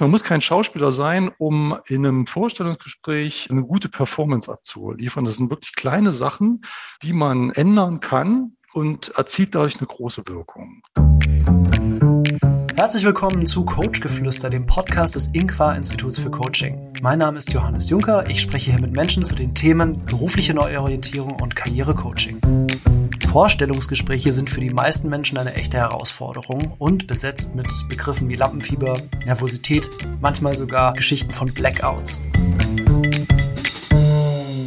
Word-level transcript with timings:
Man 0.00 0.12
muss 0.12 0.22
kein 0.22 0.40
Schauspieler 0.40 0.92
sein, 0.92 1.28
um 1.38 1.76
in 1.88 2.06
einem 2.06 2.26
Vorstellungsgespräch 2.28 3.48
eine 3.50 3.64
gute 3.64 3.88
Performance 3.88 4.50
abzuliefern. 4.50 5.24
Das 5.24 5.38
sind 5.38 5.50
wirklich 5.50 5.74
kleine 5.74 6.12
Sachen, 6.12 6.62
die 7.02 7.12
man 7.12 7.50
ändern 7.50 7.98
kann 7.98 8.52
und 8.72 9.08
erzielt 9.16 9.56
dadurch 9.56 9.78
eine 9.78 9.88
große 9.88 10.28
Wirkung. 10.28 10.82
Herzlich 12.76 13.02
willkommen 13.02 13.44
zu 13.44 13.64
Coachgeflüster, 13.64 14.50
dem 14.50 14.66
Podcast 14.66 15.16
des 15.16 15.34
Inqua 15.34 15.72
Instituts 15.72 16.20
für 16.20 16.30
Coaching. 16.30 16.92
Mein 17.02 17.18
Name 17.18 17.38
ist 17.38 17.52
Johannes 17.52 17.90
Juncker. 17.90 18.30
Ich 18.30 18.40
spreche 18.40 18.70
hier 18.70 18.80
mit 18.80 18.94
Menschen 18.94 19.24
zu 19.24 19.34
den 19.34 19.52
Themen 19.52 20.04
berufliche 20.06 20.54
Neuorientierung 20.54 21.40
und 21.42 21.56
Karrierecoaching. 21.56 22.40
Vorstellungsgespräche 23.28 24.32
sind 24.32 24.48
für 24.48 24.60
die 24.60 24.70
meisten 24.70 25.10
Menschen 25.10 25.36
eine 25.36 25.52
echte 25.52 25.76
Herausforderung 25.76 26.72
und 26.78 27.06
besetzt 27.06 27.54
mit 27.54 27.68
Begriffen 27.90 28.26
wie 28.30 28.36
Lampenfieber, 28.36 29.02
Nervosität, 29.26 29.90
manchmal 30.22 30.56
sogar 30.56 30.94
Geschichten 30.94 31.30
von 31.30 31.52
Blackouts. 31.52 32.22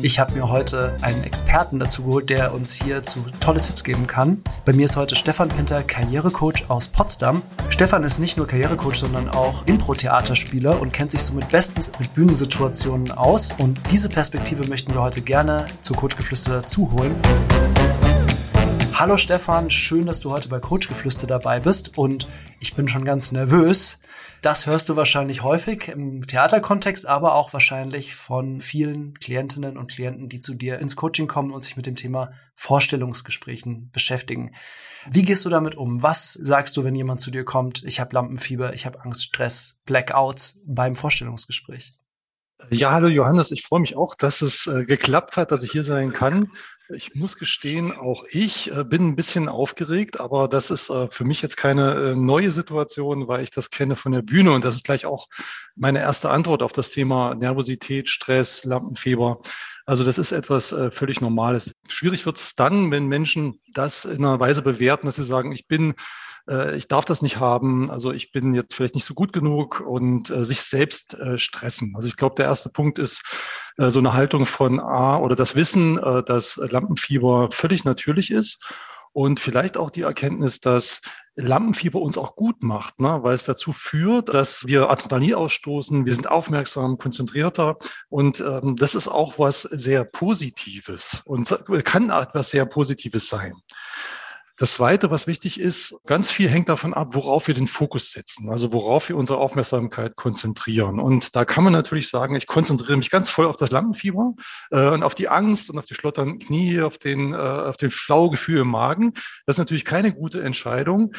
Ich 0.04 0.20
habe 0.20 0.34
mir 0.34 0.48
heute 0.48 0.96
einen 1.02 1.24
Experten 1.24 1.80
dazu 1.80 2.04
geholt, 2.04 2.30
der 2.30 2.54
uns 2.54 2.74
hierzu 2.74 3.26
tolle 3.40 3.62
Tipps 3.62 3.84
geben 3.84 4.06
kann. 4.06 4.44
Bei 4.64 4.74
mir 4.74 4.86
ist 4.86 4.96
heute 4.96 5.16
Stefan 5.16 5.50
Pinter, 5.50 5.82
Karrierecoach 5.82 6.70
aus 6.70 6.88
Potsdam. 6.88 7.42
Stefan 7.70 8.04
ist 8.04 8.20
nicht 8.20 8.38
nur 8.38 8.46
Karrierecoach, 8.46 8.96
sondern 8.96 9.28
auch 9.28 9.66
Impro-Theaterspieler 9.66 10.80
und 10.80 10.94
kennt 10.94 11.12
sich 11.12 11.22
somit 11.24 11.50
bestens 11.50 11.92
mit 12.00 12.14
Bühnensituationen 12.14 13.12
aus. 13.12 13.54
Und 13.58 13.80
diese 13.90 14.10
Perspektive 14.10 14.68
möchten 14.68 14.94
wir 14.94 15.02
heute 15.02 15.22
gerne 15.22 15.66
zu 15.82 15.96
Coachgeflüster 15.96 16.62
dazu 16.62 16.92
holen. 16.92 17.16
Hallo 19.02 19.18
Stefan, 19.18 19.72
schön, 19.72 20.06
dass 20.06 20.20
du 20.20 20.30
heute 20.30 20.48
bei 20.48 20.60
Coachgeflüster 20.60 21.26
dabei 21.26 21.60
bist 21.60 21.98
und 21.98 22.28
ich 22.60 22.76
bin 22.76 22.88
schon 22.88 23.04
ganz 23.04 23.32
nervös. 23.32 24.00
Das 24.44 24.68
hörst 24.68 24.90
du 24.90 24.96
wahrscheinlich 24.96 25.42
häufig 25.42 25.88
im 25.88 26.28
Theaterkontext, 26.28 27.08
aber 27.08 27.34
auch 27.34 27.52
wahrscheinlich 27.52 28.14
von 28.14 28.62
vielen 28.62 29.16
Klientinnen 29.16 29.76
und 29.76 29.90
Klienten, 29.90 30.30
die 30.30 30.40
zu 30.40 30.54
dir 30.54 30.78
ins 30.78 30.96
Coaching 30.96 31.28
kommen 31.28 31.50
und 31.50 31.64
sich 31.64 31.76
mit 31.76 31.88
dem 31.88 31.96
Thema 31.96 32.30
Vorstellungsgesprächen 32.54 33.90
beschäftigen. 33.92 34.54
Wie 35.10 35.24
gehst 35.24 35.46
du 35.46 35.50
damit 35.50 35.74
um? 35.74 36.04
Was 36.04 36.34
sagst 36.34 36.78
du, 36.78 36.84
wenn 36.84 36.94
jemand 36.94 37.22
zu 37.22 37.32
dir 37.32 37.44
kommt, 37.44 37.84
ich 37.84 38.00
habe 38.00 38.14
Lampenfieber, 38.14 38.76
ich 38.76 38.86
habe 38.86 39.04
Angst, 39.04 39.24
Stress, 39.24 39.82
Blackouts 39.88 40.62
beim 40.68 40.94
Vorstellungsgespräch? 40.94 41.98
Ja, 42.70 42.92
hallo 42.92 43.08
Johannes, 43.08 43.50
ich 43.50 43.64
freue 43.64 43.80
mich 43.80 43.98
auch, 43.98 44.14
dass 44.14 44.44
es 44.44 44.68
äh, 44.68 44.86
geklappt 44.86 45.38
hat, 45.38 45.52
dass 45.52 45.64
ich 45.64 45.72
hier 45.72 45.84
sein 45.84 46.14
kann. 46.14 46.52
Ich 46.94 47.16
muss 47.16 47.38
gestehen, 47.38 47.92
auch 47.92 48.24
ich 48.30 48.72
äh, 48.72 48.84
bin 48.84 49.10
ein 49.10 49.16
bisschen 49.16 49.48
aufgeregt, 49.48 50.20
aber 50.20 50.48
das 50.48 50.72
ist 50.72 50.90
äh, 50.90 51.08
für 51.10 51.24
mich 51.24 51.42
jetzt 51.42 51.58
keine 51.58 51.94
äh, 51.94 52.16
neue 52.16 52.52
Situation, 52.52 53.28
weil 53.28 53.44
ich 53.44 53.52
das 53.52 53.70
kenne 53.70 53.96
von 53.96 54.12
der 54.12 54.22
Bühne 54.22 54.52
und 54.52 54.66
das 54.66 54.76
ist 54.76 54.84
gleich 54.84 55.06
auch 55.06 55.28
meine 55.76 56.00
erste 56.00 56.30
Antwort 56.30 56.64
auf 56.64 56.72
das 56.72 56.92
Thema 56.92 57.36
Nervosität, 57.36 58.10
Stress, 58.10 58.64
Lampenfieber. 58.64 59.42
Also 59.86 60.04
das 60.04 60.18
ist 60.18 60.32
etwas 60.32 60.74
völlig 60.92 61.22
Normales. 61.22 61.74
Schwierig 61.90 62.26
wird 62.26 62.38
es 62.38 62.56
dann, 62.56 62.92
wenn 62.92 63.08
Menschen 63.08 63.60
das 63.74 64.06
in 64.06 64.24
einer 64.24 64.40
Weise 64.40 64.62
bewerten, 64.62 65.08
dass 65.08 65.16
sie 65.16 65.24
sagen, 65.24 65.52
ich 65.52 65.68
bin 65.68 65.96
ich 66.76 66.88
darf 66.88 67.06
das 67.06 67.22
nicht 67.22 67.38
haben, 67.38 67.90
also 67.90 68.12
ich 68.12 68.32
bin 68.32 68.54
jetzt 68.54 68.74
vielleicht 68.74 68.96
nicht 68.96 69.06
so 69.06 69.14
gut 69.14 69.34
genug 69.34 69.80
und 69.80 70.30
äh, 70.30 70.44
sich 70.44 70.62
selbst 70.62 71.14
äh, 71.14 71.38
stressen. 71.38 71.94
Also 71.96 72.08
ich 72.08 72.18
glaube, 72.18 72.36
der 72.36 72.46
erste 72.46 72.70
Punkt 72.70 73.00
ist, 73.00 73.24
äh, 73.78 73.90
so 73.90 74.00
eine 74.00 74.14
Haltung 74.14 74.46
von 74.46 74.80
A 74.80 75.18
oder 75.18 75.36
das 75.36 75.56
Wissen, 75.56 75.98
äh, 75.98 76.24
dass 76.24 76.58
Lampenfieber 76.58 77.50
völlig 77.52 77.86
natürlich 77.86 78.32
ist 78.32 78.64
und 79.14 79.40
vielleicht 79.40 79.78
auch 79.78 79.90
die 79.90 80.02
Erkenntnis, 80.02 80.60
dass 80.60 81.02
Lampenfieber 81.36 82.00
uns 82.00 82.18
auch 82.18 82.36
gut 82.36 82.62
macht, 82.62 83.00
ne? 83.00 83.20
weil 83.24 83.34
es 83.34 83.46
dazu 83.46 83.72
führt, 83.72 84.30
dass 84.34 84.68
wir 84.68 84.90
Adrenalin 84.90 85.36
ausstoßen, 85.36 86.06
wir 86.06 86.14
sind 86.14 86.30
aufmerksam, 86.30 86.98
konzentrierter 86.98 87.78
und 88.10 88.42
ähm, 88.42 88.76
das 88.76 88.96
ist 88.96 89.08
auch 89.08 89.40
was 89.40 89.62
sehr 89.62 90.04
Positives 90.04 91.22
und 91.26 91.58
kann 91.86 92.10
etwas 92.10 92.50
sehr 92.50 92.66
Positives 92.66 93.30
sein. 93.30 93.54
Das 94.58 94.76
Zweite, 94.76 95.10
was 95.12 95.28
wichtig 95.28 95.60
ist, 95.60 95.96
ganz 96.06 96.30
viel 96.30 96.50
hängt 96.50 96.70
davon 96.70 96.94
ab, 96.94 97.16
worauf 97.16 97.48
wir 97.48 97.56
den 97.56 97.68
Fokus 97.68 98.12
setzen, 98.12 98.50
also 98.50 98.74
worauf 98.74 99.10
wir 99.10 99.18
unsere 99.18 99.40
Aufmerksamkeit 99.40 100.16
konzentrieren. 100.16 101.00
Und 101.00 101.36
da 101.36 101.46
kann 101.46 101.64
man 101.64 101.74
natürlich 101.74 102.10
sagen, 102.10 102.36
ich 102.36 102.48
konzentriere 102.48 102.98
mich 102.98 103.10
ganz 103.10 103.30
voll 103.30 103.46
auf 103.46 103.58
das 103.58 103.72
Lampenfieber 103.72 104.34
äh, 104.72 104.90
und 104.90 105.04
auf 105.04 105.16
die 105.16 105.30
Angst 105.30 105.70
und 105.70 105.80
auf 105.80 105.86
die 105.86 105.96
schlotternden 105.96 106.40
Knie, 106.40 106.82
auf 106.82 106.98
den, 106.98 107.34
äh, 107.34 107.38
auf 107.38 107.78
den 107.78 107.92
flaue 107.92 108.30
Gefühl 108.30 108.62
im 108.62 108.68
Magen. 108.68 109.14
Das 109.46 109.56
ist 109.56 109.60
natürlich 109.60 109.86
keine 109.86 110.14
gute 110.14 110.44
Entscheidung. 110.44 111.14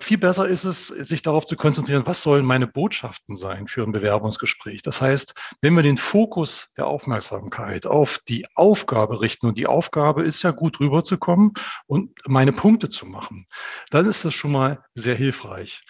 Viel 0.00 0.18
besser 0.18 0.46
ist 0.46 0.64
es, 0.64 0.88
sich 0.88 1.22
darauf 1.22 1.46
zu 1.46 1.56
konzentrieren, 1.56 2.02
was 2.06 2.22
sollen 2.22 2.44
meine 2.44 2.66
Botschaften 2.66 3.36
sein 3.36 3.68
für 3.68 3.82
ein 3.82 3.92
Bewerbungsgespräch. 3.92 4.82
Das 4.82 5.00
heißt, 5.00 5.34
wenn 5.60 5.74
wir 5.74 5.82
den 5.82 5.98
Fokus 5.98 6.72
der 6.76 6.86
Aufmerksamkeit 6.86 7.86
auf 7.86 8.18
die 8.28 8.46
Aufgabe 8.54 9.20
richten, 9.20 9.46
und 9.46 9.58
die 9.58 9.66
Aufgabe 9.66 10.22
ist 10.22 10.42
ja 10.42 10.50
gut 10.50 10.80
rüberzukommen 10.80 11.52
und 11.86 12.10
meine 12.26 12.52
Punkte 12.52 12.88
zu 12.88 13.06
machen, 13.06 13.46
dann 13.90 14.06
ist 14.06 14.24
das 14.24 14.34
schon 14.34 14.52
mal 14.52 14.84
sehr 14.94 15.14
hilfreich. 15.14 15.82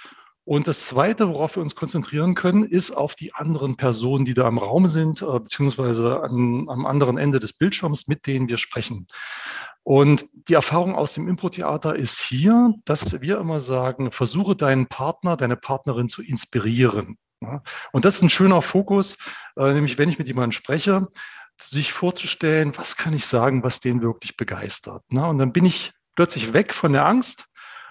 Und 0.46 0.68
das 0.68 0.86
Zweite, 0.86 1.28
worauf 1.28 1.56
wir 1.56 1.62
uns 1.62 1.74
konzentrieren 1.74 2.34
können, 2.34 2.64
ist 2.64 2.90
auf 2.90 3.14
die 3.14 3.32
anderen 3.32 3.76
Personen, 3.76 4.26
die 4.26 4.34
da 4.34 4.46
im 4.46 4.58
Raum 4.58 4.86
sind, 4.86 5.22
äh, 5.22 5.40
beziehungsweise 5.40 6.20
an, 6.20 6.66
am 6.68 6.84
anderen 6.84 7.16
Ende 7.16 7.38
des 7.38 7.54
Bildschirms, 7.54 8.08
mit 8.08 8.26
denen 8.26 8.48
wir 8.48 8.58
sprechen. 8.58 9.06
Und 9.84 10.24
die 10.48 10.54
Erfahrung 10.54 10.94
aus 10.94 11.12
dem 11.12 11.28
Impro-Theater 11.28 11.94
ist 11.94 12.20
hier, 12.20 12.74
dass 12.86 13.20
wir 13.20 13.38
immer 13.38 13.60
sagen, 13.60 14.10
versuche 14.10 14.56
deinen 14.56 14.86
Partner, 14.86 15.36
deine 15.36 15.56
Partnerin 15.56 16.08
zu 16.08 16.22
inspirieren. 16.22 17.18
Und 17.92 18.06
das 18.06 18.16
ist 18.16 18.22
ein 18.22 18.30
schöner 18.30 18.62
Fokus, 18.62 19.18
äh, 19.56 19.74
nämlich 19.74 19.98
wenn 19.98 20.08
ich 20.08 20.18
mit 20.18 20.26
jemandem 20.26 20.52
spreche, 20.52 21.06
sich 21.60 21.92
vorzustellen, 21.92 22.76
was 22.76 22.96
kann 22.96 23.12
ich 23.12 23.26
sagen, 23.26 23.62
was 23.62 23.80
den 23.80 24.00
wirklich 24.00 24.38
begeistert. 24.38 25.04
Und 25.10 25.38
dann 25.38 25.52
bin 25.52 25.66
ich 25.66 25.92
plötzlich 26.16 26.54
weg 26.54 26.72
von 26.72 26.94
der 26.94 27.06
Angst 27.06 27.46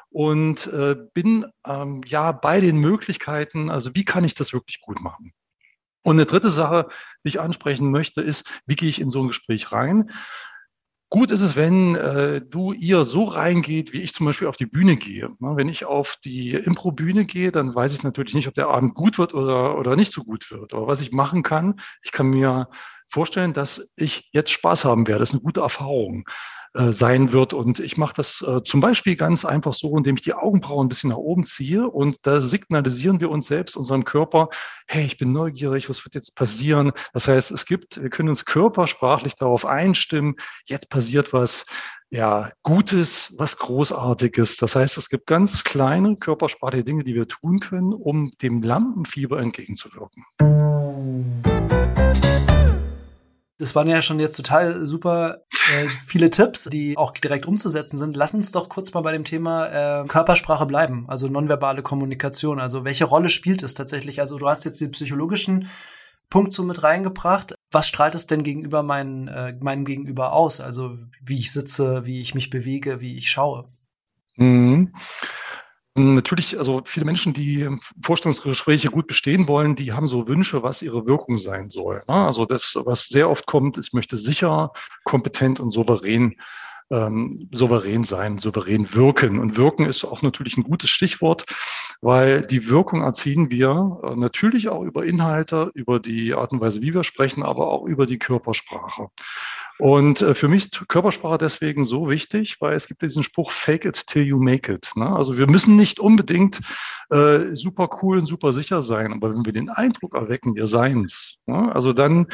und 0.09 0.67
äh, 0.67 0.95
bin 1.13 1.45
ähm, 1.65 2.01
ja 2.05 2.31
bei 2.31 2.59
den 2.61 2.77
Möglichkeiten, 2.77 3.69
also 3.69 3.93
wie 3.93 4.05
kann 4.05 4.23
ich 4.23 4.33
das 4.33 4.53
wirklich 4.53 4.81
gut 4.81 4.99
machen. 4.99 5.33
Und 6.03 6.15
eine 6.15 6.25
dritte 6.25 6.49
Sache, 6.49 6.89
die 7.23 7.29
ich 7.29 7.39
ansprechen 7.39 7.89
möchte, 7.89 8.21
ist, 8.21 8.61
wie 8.65 8.75
gehe 8.75 8.89
ich 8.89 8.99
in 8.99 9.11
so 9.11 9.21
ein 9.21 9.27
Gespräch 9.27 9.71
rein? 9.71 10.11
Gut 11.13 11.29
ist 11.29 11.41
es, 11.41 11.56
wenn 11.56 11.94
äh, 11.94 12.41
du 12.41 12.74
ihr 12.74 13.03
so 13.03 13.25
reingeht, 13.25 13.94
wie 13.94 14.01
ich 14.01 14.16
zum 14.16 14.25
Beispiel 14.25 14.47
auf 14.47 14.56
die 14.56 14.66
Bühne 14.66 14.97
gehe. 14.97 15.29
Na, 15.38 15.56
wenn 15.56 15.69
ich 15.69 15.85
auf 15.85 16.18
die 16.25 16.53
Impro-Bühne 16.53 17.25
gehe, 17.25 17.51
dann 17.51 17.75
weiß 17.75 17.94
ich 17.94 18.01
natürlich 18.01 18.34
nicht, 18.34 18.47
ob 18.47 18.56
der 18.56 18.69
Abend 18.69 18.96
gut 18.96 19.19
wird 19.19 19.35
oder, 19.35 19.78
oder 19.78 19.96
nicht 19.96 20.12
so 20.12 20.24
gut 20.24 20.50
wird. 20.50 20.74
Aber 20.74 20.88
was 20.88 21.01
ich 21.01 21.12
machen 21.12 21.44
kann, 21.44 21.79
ich 22.01 22.12
kann 22.12 22.31
mir 22.31 22.68
vorstellen, 23.07 23.53
dass 23.53 23.91
ich 23.96 24.28
jetzt 24.31 24.50
Spaß 24.50 24.85
haben 24.85 25.06
werde. 25.07 25.19
Das 25.19 25.29
ist 25.29 25.35
eine 25.35 25.44
gute 25.44 25.62
Erfahrung. 25.62 26.28
Äh, 26.75 26.91
sein 26.91 27.31
wird. 27.31 27.53
Und 27.53 27.79
ich 27.79 27.97
mache 27.97 28.16
das 28.16 28.41
äh, 28.41 28.63
zum 28.63 28.81
Beispiel 28.81 29.16
ganz 29.16 29.45
einfach 29.45 29.75
so, 29.75 29.95
indem 29.95 30.16
ich 30.16 30.23
die 30.23 30.34
Augenbrauen 30.34 30.88
ein 30.88 30.89
bisschen 30.89 31.11
nach 31.11 31.17
oben 31.17 31.44
ziehe 31.44 31.88
und 31.88 32.17
da 32.23 32.41
signalisieren 32.41 33.22
wir 33.22 33.29
uns 33.29 33.45
selbst, 33.45 33.78
unserem 33.78 34.06
Körper, 34.06 34.50
hey, 34.88 35.06
ich 35.06 35.17
bin 35.17 35.31
neugierig, 35.31 35.88
was 35.88 36.03
wird 36.03 36.16
jetzt 36.16 36.35
passieren? 36.35 36.91
Das 37.13 37.28
heißt, 37.28 37.51
es 37.51 37.67
gibt, 37.67 38.01
wir 38.01 38.09
können 38.09 38.29
uns 38.29 38.45
körpersprachlich 38.45 39.35
darauf 39.35 39.67
einstimmen, 39.67 40.33
jetzt 40.66 40.89
passiert 40.89 41.31
was, 41.31 41.66
ja, 42.09 42.51
Gutes, 42.63 43.35
was 43.38 43.59
Großartiges. 43.59 44.57
Das 44.57 44.75
heißt, 44.75 44.97
es 44.97 45.09
gibt 45.09 45.28
ganz 45.28 45.63
kleine 45.63 46.16
körpersprachliche 46.16 46.85
Dinge, 46.85 47.03
die 47.03 47.13
wir 47.13 47.28
tun 47.28 47.59
können, 47.59 47.94
um 47.94 48.31
dem 48.41 48.63
Lampenfieber 48.63 49.39
entgegenzuwirken. 49.39 50.25
Das 53.59 53.75
waren 53.75 53.87
ja 53.87 54.01
schon 54.01 54.19
jetzt 54.19 54.35
total 54.35 54.85
super 54.85 55.43
äh, 55.71 55.87
viele 56.05 56.29
Tipps, 56.29 56.65
die 56.65 56.97
auch 56.97 57.11
direkt 57.11 57.45
umzusetzen 57.45 57.97
sind. 57.97 58.15
Lass 58.15 58.33
uns 58.33 58.51
doch 58.51 58.67
kurz 58.67 58.93
mal 58.93 59.01
bei 59.01 59.11
dem 59.11 59.23
Thema 59.23 60.01
äh, 60.01 60.07
Körpersprache 60.07 60.65
bleiben, 60.65 61.05
also 61.07 61.27
nonverbale 61.27 61.83
Kommunikation. 61.83 62.59
Also 62.59 62.83
welche 62.83 63.05
Rolle 63.05 63.29
spielt 63.29 63.63
es 63.63 63.73
tatsächlich? 63.73 64.19
Also 64.19 64.37
du 64.37 64.49
hast 64.49 64.65
jetzt 64.65 64.81
den 64.81 64.91
psychologischen 64.91 65.69
Punkt 66.29 66.51
so 66.51 66.63
mit 66.63 66.81
reingebracht. 66.81 67.53
Was 67.71 67.88
strahlt 67.88 68.15
es 68.15 68.25
denn 68.27 68.44
gegenüber 68.44 68.81
meinen, 68.81 69.27
äh, 69.27 69.56
meinem 69.59 69.85
Gegenüber 69.85 70.33
aus? 70.33 70.61
Also 70.61 70.97
wie 71.21 71.38
ich 71.38 71.51
sitze, 71.51 72.06
wie 72.06 72.21
ich 72.21 72.33
mich 72.33 72.49
bewege, 72.49 73.01
wie 73.01 73.15
ich 73.15 73.29
schaue. 73.29 73.69
Mhm. 74.35 74.95
Natürlich, 75.95 76.57
also 76.57 76.81
viele 76.86 77.06
Menschen, 77.06 77.34
die 77.34 77.69
Vorstellungsgespräche 78.01 78.90
gut 78.90 79.06
bestehen 79.06 79.48
wollen, 79.48 79.75
die 79.75 79.94
haben 79.94 80.07
so 80.07 80.28
Wünsche, 80.28 80.63
was 80.63 80.81
ihre 80.81 81.06
Wirkung 81.06 81.38
sein 81.38 81.69
soll. 81.69 82.01
Ne? 82.07 82.16
Also 82.16 82.45
das, 82.45 82.80
was 82.86 83.10
sehr 83.10 83.30
oft 83.30 83.45
kommt, 83.45 83.78
ist, 83.78 83.94
möchte 83.94 84.18
sicher, 84.18 84.72
kompetent 85.04 85.60
und 85.60 85.69
souverän 85.69 86.36
ähm, 86.90 87.50
souverän 87.51 88.04
sein, 88.04 88.40
souverän 88.40 88.94
wirken. 88.94 89.40
Und 89.40 89.57
wirken 89.57 89.86
ist 89.86 90.04
auch 90.06 90.22
natürlich 90.22 90.57
ein 90.57 90.63
gutes 90.63 90.90
Stichwort, 90.90 91.45
weil 92.01 92.42
die 92.42 92.69
Wirkung 92.69 93.01
erzielen 93.01 93.50
wir 93.50 94.00
äh, 94.04 94.16
natürlich 94.16 94.69
auch 94.69 94.84
über 94.84 95.06
Inhalte, 95.06 95.72
über 95.74 96.00
die 96.00 96.34
Art 96.34 96.51
und 96.51 96.62
Weise, 96.62 96.81
wie 96.81 96.94
wir 96.94 97.04
sprechen, 97.04 97.44
aber 97.44 97.68
auch 97.68 97.86
über 97.86 98.06
die 98.06 98.19
Körpersprache. 98.19 99.07
Und 99.83 100.21
äh, 100.21 100.33
für 100.33 100.47
mich 100.47 100.63
ist 100.63 100.88
Körpersprache 100.88 101.38
deswegen 101.38 101.83
so 101.83 102.09
wichtig, 102.09 102.62
weil 102.62 102.74
es 102.74 102.88
gibt 102.88 103.01
diesen 103.01 103.21
Spruch, 103.21 103.51
fake 103.51 103.83
it 103.83 104.07
till 104.07 104.24
you 104.24 104.39
make 104.39 104.71
it. 104.71 104.89
Ne? 104.95 105.13
Also 105.13 105.38
wir 105.38 105.45
müssen 105.45 105.75
nicht 105.75 106.00
unbedingt 106.00 106.62
äh, 107.09 107.53
super 107.53 107.89
cool 108.01 108.19
und 108.19 108.25
super 108.25 108.53
sicher 108.53 108.81
sein, 108.81 109.12
aber 109.12 109.33
wenn 109.33 109.44
wir 109.44 109.51
den 109.51 109.69
Eindruck 109.69 110.15
erwecken, 110.15 110.56
wir 110.56 110.68
seien's, 110.68 111.35
ne? 111.47 111.69
also 111.75 111.91
dann, 111.91 112.27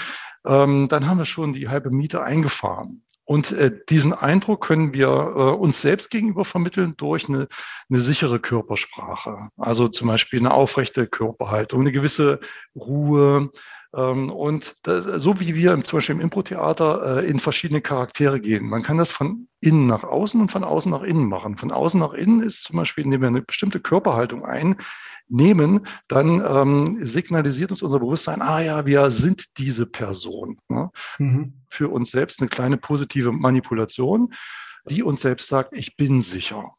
ähm, 0.45 0.89
dann 0.89 1.07
haben 1.07 1.17
wir 1.17 1.25
schon 1.25 1.53
die 1.53 1.69
halbe 1.69 1.89
Miete 1.89 2.21
eingefahren. 2.21 3.01
Und 3.25 3.51
äh, 3.51 3.71
diesen 3.89 4.13
Eindruck 4.13 4.63
können 4.63 4.93
wir 4.93 5.07
äh, 5.07 5.55
uns 5.55 5.81
selbst 5.81 6.11
gegenüber 6.11 6.45
vermitteln 6.45 6.93
durch 6.97 7.29
eine, 7.29 7.47
eine 7.89 7.99
sichere 7.99 8.39
Körpersprache. 8.39 9.49
Also 9.57 9.87
zum 9.87 10.07
Beispiel 10.07 10.39
eine 10.39 10.53
aufrechte 10.53 11.07
Körperhaltung, 11.07 11.81
eine 11.81 11.91
gewisse 11.91 12.41
Ruhe, 12.75 13.49
und 13.91 14.75
das, 14.83 15.05
so 15.05 15.39
wie 15.39 15.55
wir 15.55 15.81
zum 15.83 15.97
Beispiel 15.97 16.15
im 16.15 16.21
Impro-Theater 16.21 17.23
äh, 17.23 17.25
in 17.27 17.39
verschiedene 17.39 17.81
Charaktere 17.81 18.39
gehen. 18.39 18.69
Man 18.69 18.83
kann 18.83 18.99
das 18.99 19.11
von 19.11 19.47
innen 19.61 19.87
nach 19.87 20.03
außen 20.03 20.39
und 20.39 20.51
von 20.51 20.63
außen 20.63 20.91
nach 20.91 21.01
innen 21.01 21.27
machen. 21.27 21.57
Von 21.57 21.71
außen 21.71 21.99
nach 21.99 22.13
innen 22.13 22.43
ist 22.43 22.65
zum 22.65 22.77
Beispiel, 22.77 23.03
indem 23.03 23.21
wir 23.21 23.27
eine 23.29 23.41
bestimmte 23.41 23.79
Körperhaltung 23.79 24.45
einnehmen, 24.45 25.87
dann 26.07 26.39
ähm, 26.45 26.97
signalisiert 27.03 27.71
uns 27.71 27.81
unser 27.81 27.99
Bewusstsein, 27.99 28.43
ah 28.43 28.61
ja, 28.61 28.85
wir 28.85 29.09
sind 29.09 29.57
diese 29.57 29.87
Person. 29.87 30.57
Ne? 30.67 30.91
Mhm. 31.17 31.53
Für 31.67 31.89
uns 31.89 32.11
selbst 32.11 32.41
eine 32.41 32.49
kleine 32.49 32.77
positive 32.77 33.31
Manipulation, 33.31 34.33
die 34.85 35.01
uns 35.01 35.21
selbst 35.21 35.47
sagt, 35.47 35.73
ich 35.73 35.97
bin 35.97 36.21
sicher. 36.21 36.69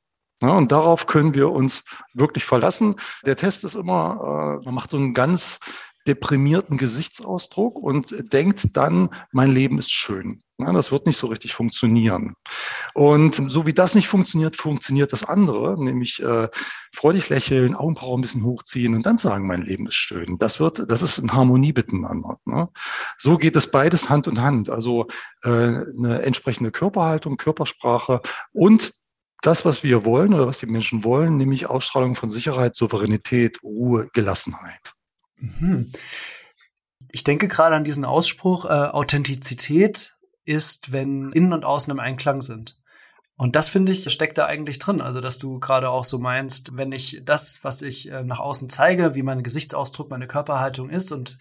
Ja, 0.43 0.57
und 0.57 0.73
darauf 0.73 1.07
können 1.07 1.35
wir 1.35 1.51
uns 1.51 1.85
wirklich 2.15 2.45
verlassen. 2.45 2.97
Der 3.27 3.37
Test 3.37 3.63
ist 3.65 3.75
immer, 3.75 4.61
äh, 4.63 4.65
man 4.65 4.75
macht 4.75 4.93
so 4.93 4.97
einen 4.97 5.13
ganz 5.13 5.61
deprimierten 6.07 6.77
Gesichtsausdruck 6.77 7.77
und 7.79 8.33
denkt 8.33 8.77
dann, 8.77 9.11
mein 9.33 9.51
Leben 9.51 9.79
ist 9.79 9.93
schön. 9.93 10.43
Ja, 10.59 10.73
das 10.73 10.93
wird 10.93 11.07
nicht 11.07 11.17
so 11.17 11.29
richtig 11.29 11.55
funktionieren. 11.55 12.35
Und 12.93 13.51
so 13.51 13.67
wie 13.67 13.73
das 13.73 13.95
nicht 13.95 14.09
funktioniert, 14.09 14.57
funktioniert 14.57 15.13
das 15.13 15.25
andere, 15.25 15.83
nämlich 15.83 16.23
äh, 16.23 16.49
freudig 16.95 17.31
lächeln, 17.31 17.75
Augenbrauen 17.75 18.19
ein 18.19 18.23
bisschen 18.23 18.45
hochziehen 18.45 18.95
und 18.95 19.07
dann 19.07 19.17
sagen, 19.17 19.47
mein 19.47 19.63
Leben 19.63 19.87
ist 19.87 19.95
schön. 19.95 20.37
Das 20.39 20.61
wird, 20.61 20.91
das 20.91 21.01
ist 21.01 21.19
in 21.19 21.33
Harmonie 21.33 21.73
miteinander. 21.75 22.39
Ne? 22.45 22.69
So 23.19 23.39
geht 23.39 23.57
es 23.57 23.71
beides 23.71 24.11
Hand 24.11 24.27
in 24.27 24.43
Hand. 24.43 24.69
Also 24.69 25.07
äh, 25.45 25.49
eine 25.49 26.23
entsprechende 26.23 26.71
Körperhaltung, 26.71 27.39
Körpersprache 27.39 28.21
und 28.53 28.93
das, 29.43 29.65
was 29.65 29.83
wir 29.83 30.05
wollen 30.05 30.35
oder 30.35 30.47
was 30.47 30.59
die 30.59 30.67
Menschen 30.67 31.05
wollen, 31.05 31.39
nämlich 31.39 31.67
Ausstrahlung 31.67 32.15
von 32.15 32.29
Sicherheit, 32.29 32.77
Souveränität, 32.77 33.63
Ruhe, 33.63 34.09
Gelassenheit. 34.13 34.93
Mhm. 35.41 35.93
Ich 37.13 37.25
denke 37.25 37.49
gerade 37.49 37.75
an 37.75 37.85
diesen 37.85 38.05
Ausspruch, 38.05 38.67
äh, 38.67 38.69
Authentizität 38.69 40.17
ist, 40.45 40.93
wenn 40.93 41.33
innen 41.33 41.53
und 41.53 41.65
außen 41.65 41.91
im 41.91 42.01
Einklang 42.01 42.41
sind. 42.41 42.77
Und 43.37 43.57
das 43.57 43.71
finde 43.71 43.93
ich, 43.93 44.11
steckt 44.13 44.37
da 44.37 44.45
eigentlich 44.47 44.79
drin. 44.79 45.01
Also, 45.01 45.21
dass 45.21 45.39
du 45.39 45.59
gerade 45.59 45.89
auch 45.89 46.05
so 46.05 46.19
meinst, 46.19 46.77
wenn 46.77 46.93
ich 46.93 47.23
das, 47.25 47.61
was 47.63 47.81
ich 47.81 48.11
äh, 48.11 48.23
nach 48.23 48.39
außen 48.39 48.69
zeige, 48.69 49.15
wie 49.15 49.23
mein 49.23 49.43
Gesichtsausdruck, 49.43 50.11
meine 50.11 50.27
Körperhaltung 50.27 50.91
ist 50.91 51.11
und 51.11 51.39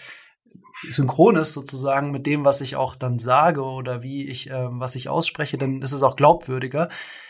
synchron 0.88 1.36
ist 1.36 1.54
sozusagen 1.54 2.12
mit 2.12 2.25
dem, 2.25 2.45
was 2.45 2.62
ich 2.62 2.78
auch 2.78 2.95
dann 2.95 3.19
sage 3.19 3.62
oder 3.62 4.02
wie 4.02 4.25
ich, 4.25 4.50
äh, 4.50 4.68
was 4.69 4.95
ich 4.95 5.10
ausspreche, 5.10 5.57
dann 5.57 5.81
ist 5.81 5.92
es 5.92 6.04
auch 6.04 6.16
glaubwürdiger 6.16 6.88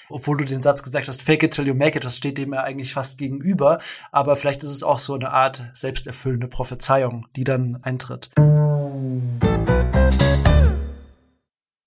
obwohl 0.10 0.38
du 0.38 0.46
den 0.46 0.62
Satz 0.62 0.84
gesagt 0.84 1.08
hast, 1.08 1.22
fake 1.22 1.44
it 1.44 1.54
till 1.54 1.68
you 1.68 1.74
make 1.74 1.98
it, 1.98 2.04
das 2.04 2.18
steht 2.18 2.38
dem 2.38 2.54
ja 2.54 2.62
eigentlich 2.64 2.94
fast 2.94 3.18
gegenüber. 3.18 3.80
Aber 4.12 4.36
vielleicht 4.36 4.64
ist 4.64 4.72
es 4.72 4.84
auch 4.84 5.00
so 5.00 5.14
eine 5.16 5.32
Art 5.32 5.64
selbsterfüllende 5.74 6.48
Prophezeiung, 6.48 7.28
die 7.36 7.44
dann 7.44 7.80
eintritt. 7.84 8.32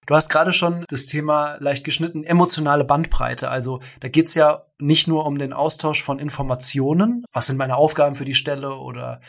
Du 0.06 0.16
hast 0.16 0.28
gerade 0.28 0.52
schon 0.52 0.84
das 0.88 1.06
Thema 1.06 1.56
leicht 1.60 1.84
geschnitten, 1.84 2.24
emotionale 2.24 2.84
Bandbreite. 2.84 3.50
Also 3.50 3.80
da 4.00 4.08
geht's 4.08 4.34
ja 4.34 4.66
nicht 4.78 5.06
nur 5.06 5.26
um 5.26 5.38
den 5.38 5.52
Austausch 5.52 6.02
von 6.02 6.18
Informationen, 6.18 7.24
was 7.32 7.46
sind 7.46 7.56
meine 7.56 7.76
Aufgaben 7.76 8.16
für 8.16 8.24
die 8.24 8.34
Stelle 8.34 8.74
oder 8.74 9.20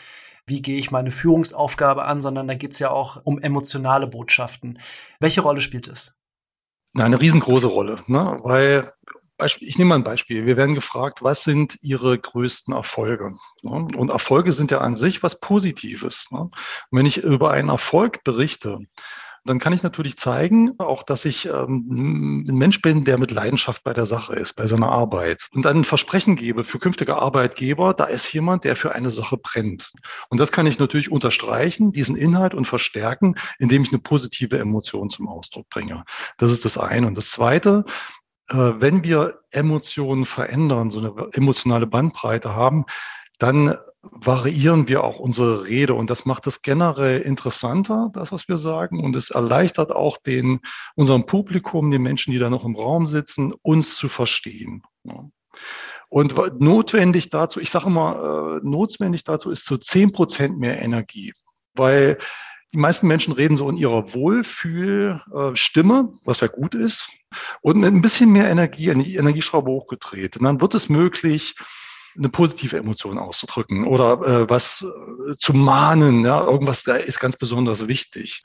wie 0.46 0.60
gehe 0.60 0.76
ich 0.76 0.90
meine 0.90 1.10
Führungsaufgabe 1.10 2.04
an, 2.04 2.20
sondern 2.20 2.48
da 2.48 2.54
geht's 2.54 2.80
ja 2.80 2.90
auch 2.90 3.20
um 3.24 3.38
emotionale 3.38 4.06
Botschaften. 4.06 4.78
Welche 5.20 5.40
Rolle 5.40 5.60
spielt 5.60 5.88
es? 5.88 6.18
Eine 7.02 7.20
riesengroße 7.20 7.66
Rolle, 7.66 7.98
ne? 8.06 8.38
weil 8.42 8.92
ich 9.58 9.78
nehme 9.78 9.90
mal 9.90 9.94
ein 9.96 10.04
Beispiel. 10.04 10.46
Wir 10.46 10.56
werden 10.56 10.74
gefragt, 10.74 11.22
was 11.22 11.42
sind 11.42 11.76
Ihre 11.82 12.18
größten 12.18 12.72
Erfolge? 12.72 13.36
Ne? 13.62 13.88
Und 13.96 14.10
Erfolge 14.10 14.52
sind 14.52 14.70
ja 14.70 14.78
an 14.78 14.96
sich 14.96 15.22
was 15.22 15.40
Positives. 15.40 16.28
Ne? 16.30 16.40
Und 16.40 16.52
wenn 16.92 17.06
ich 17.06 17.18
über 17.18 17.50
einen 17.50 17.68
Erfolg 17.68 18.22
berichte, 18.22 18.78
dann 19.44 19.58
kann 19.58 19.72
ich 19.72 19.82
natürlich 19.82 20.16
zeigen, 20.16 20.78
auch 20.78 21.02
dass 21.02 21.24
ich 21.24 21.46
ähm, 21.46 22.44
ein 22.48 22.56
Mensch 22.56 22.80
bin, 22.80 23.04
der 23.04 23.18
mit 23.18 23.30
Leidenschaft 23.30 23.84
bei 23.84 23.92
der 23.92 24.06
Sache 24.06 24.34
ist, 24.34 24.54
bei 24.54 24.66
seiner 24.66 24.90
Arbeit. 24.90 25.48
Und 25.52 25.64
dann 25.64 25.78
ein 25.78 25.84
Versprechen 25.84 26.34
gebe 26.34 26.64
für 26.64 26.78
künftige 26.78 27.16
Arbeitgeber, 27.16 27.92
da 27.92 28.04
ist 28.04 28.32
jemand, 28.32 28.64
der 28.64 28.74
für 28.74 28.94
eine 28.94 29.10
Sache 29.10 29.36
brennt. 29.36 29.92
Und 30.30 30.38
das 30.38 30.50
kann 30.50 30.66
ich 30.66 30.78
natürlich 30.78 31.10
unterstreichen, 31.10 31.92
diesen 31.92 32.16
Inhalt 32.16 32.54
und 32.54 32.66
verstärken, 32.66 33.34
indem 33.58 33.82
ich 33.82 33.92
eine 33.92 34.00
positive 34.00 34.58
Emotion 34.58 35.10
zum 35.10 35.28
Ausdruck 35.28 35.68
bringe. 35.68 36.04
Das 36.38 36.50
ist 36.50 36.64
das 36.64 36.78
eine. 36.78 37.06
Und 37.06 37.16
das 37.16 37.30
zweite, 37.30 37.84
äh, 38.48 38.56
wenn 38.56 39.04
wir 39.04 39.40
Emotionen 39.50 40.24
verändern, 40.24 40.90
so 40.90 41.00
eine 41.00 41.28
emotionale 41.32 41.86
Bandbreite 41.86 42.54
haben, 42.54 42.86
dann 43.38 43.76
variieren 44.02 44.86
wir 44.88 45.02
auch 45.02 45.18
unsere 45.18 45.66
Rede 45.66 45.94
und 45.94 46.10
das 46.10 46.26
macht 46.26 46.46
es 46.46 46.62
generell 46.62 47.20
interessanter, 47.20 48.10
das, 48.12 48.32
was 48.32 48.48
wir 48.48 48.58
sagen 48.58 49.02
und 49.02 49.16
es 49.16 49.30
erleichtert 49.30 49.90
auch 49.92 50.18
den, 50.18 50.60
unserem 50.94 51.26
Publikum, 51.26 51.90
den 51.90 52.02
Menschen, 52.02 52.32
die 52.32 52.38
da 52.38 52.50
noch 52.50 52.64
im 52.64 52.76
Raum 52.76 53.06
sitzen, 53.06 53.54
uns 53.62 53.96
zu 53.96 54.08
verstehen. 54.08 54.82
Und 56.08 56.60
notwendig 56.60 57.30
dazu, 57.30 57.60
ich 57.60 57.70
sage 57.70 57.86
immer, 57.86 58.60
äh, 58.62 58.66
notwendig 58.66 59.24
dazu 59.24 59.50
ist 59.50 59.66
so 59.66 59.76
zehn 59.76 60.12
Prozent 60.12 60.58
mehr 60.58 60.80
Energie, 60.80 61.32
weil 61.74 62.18
die 62.72 62.78
meisten 62.78 63.06
Menschen 63.06 63.32
reden 63.32 63.56
so 63.56 63.70
in 63.70 63.76
ihrer 63.76 64.14
Wohlfühlstimme, 64.14 66.12
was 66.24 66.40
ja 66.40 66.48
gut 66.48 66.74
ist, 66.74 67.08
und 67.62 67.78
mit 67.78 67.92
ein 67.92 68.02
bisschen 68.02 68.30
mehr 68.32 68.50
Energie, 68.50 68.92
die 68.94 69.14
Energieschraube 69.16 69.70
hochgedreht. 69.70 70.36
Und 70.36 70.44
dann 70.44 70.60
wird 70.60 70.74
es 70.74 70.88
möglich, 70.88 71.54
eine 72.16 72.28
positive 72.28 72.76
Emotion 72.76 73.18
auszudrücken 73.18 73.86
oder 73.86 74.12
äh, 74.22 74.50
was 74.50 74.82
äh, 74.82 75.36
zu 75.38 75.54
mahnen. 75.54 76.24
Ja, 76.24 76.44
irgendwas 76.44 76.82
da 76.82 76.94
ist 76.96 77.20
ganz 77.20 77.36
besonders 77.36 77.88
wichtig. 77.88 78.42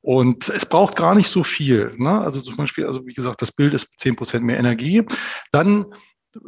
Und 0.00 0.48
es 0.48 0.66
braucht 0.66 0.96
gar 0.96 1.14
nicht 1.14 1.28
so 1.28 1.42
viel. 1.42 1.94
Ne? 1.96 2.20
Also 2.20 2.40
zum 2.40 2.56
Beispiel, 2.56 2.86
also 2.86 3.06
wie 3.06 3.14
gesagt, 3.14 3.42
das 3.42 3.52
Bild 3.52 3.74
ist 3.74 3.88
zehn 3.98 4.16
Prozent 4.16 4.44
mehr 4.44 4.58
Energie. 4.58 5.04
Dann 5.50 5.86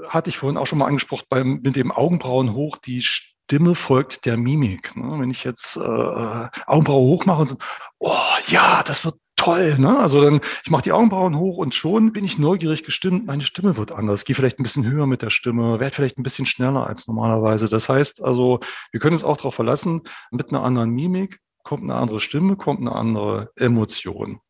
hatte 0.08 0.30
ich 0.30 0.38
vorhin 0.38 0.58
auch 0.58 0.66
schon 0.66 0.78
mal 0.78 0.86
angesprochen, 0.86 1.26
beim, 1.28 1.60
mit 1.62 1.76
dem 1.76 1.90
Augenbrauen 1.90 2.52
hoch, 2.54 2.76
die 2.78 3.02
Stimme 3.02 3.74
folgt 3.74 4.26
der 4.26 4.36
Mimik. 4.36 4.94
Ne? 4.96 5.18
Wenn 5.18 5.30
ich 5.30 5.44
jetzt 5.44 5.76
äh, 5.76 6.48
Augenbraue 6.66 7.02
hoch 7.02 7.24
mache 7.26 7.40
und 7.40 7.48
so, 7.48 7.56
oh 7.98 8.14
ja, 8.48 8.82
das 8.84 9.04
wird 9.04 9.16
toll. 9.40 9.78
Ne? 9.78 9.98
Also 9.98 10.20
dann, 10.20 10.40
ich 10.64 10.70
mache 10.70 10.82
die 10.82 10.92
Augenbrauen 10.92 11.38
hoch 11.38 11.56
und 11.56 11.74
schon 11.74 12.12
bin 12.12 12.24
ich 12.24 12.38
neugierig 12.38 12.84
gestimmt. 12.84 13.26
Meine 13.26 13.42
Stimme 13.42 13.76
wird 13.76 13.90
anders. 13.90 14.24
Gehe 14.24 14.36
vielleicht 14.36 14.60
ein 14.60 14.62
bisschen 14.62 14.84
höher 14.84 15.06
mit 15.06 15.22
der 15.22 15.30
Stimme, 15.30 15.80
werde 15.80 15.94
vielleicht 15.94 16.18
ein 16.18 16.22
bisschen 16.22 16.44
schneller 16.44 16.86
als 16.86 17.06
normalerweise. 17.06 17.68
Das 17.68 17.88
heißt 17.88 18.22
also, 18.22 18.60
wir 18.92 19.00
können 19.00 19.14
uns 19.14 19.24
auch 19.24 19.38
darauf 19.38 19.54
verlassen, 19.54 20.02
mit 20.30 20.50
einer 20.50 20.62
anderen 20.62 20.90
Mimik 20.90 21.40
kommt 21.62 21.82
eine 21.82 21.94
andere 21.94 22.20
Stimme, 22.20 22.56
kommt 22.56 22.80
eine 22.80 22.92
andere 22.92 23.50
Emotion. 23.56 24.40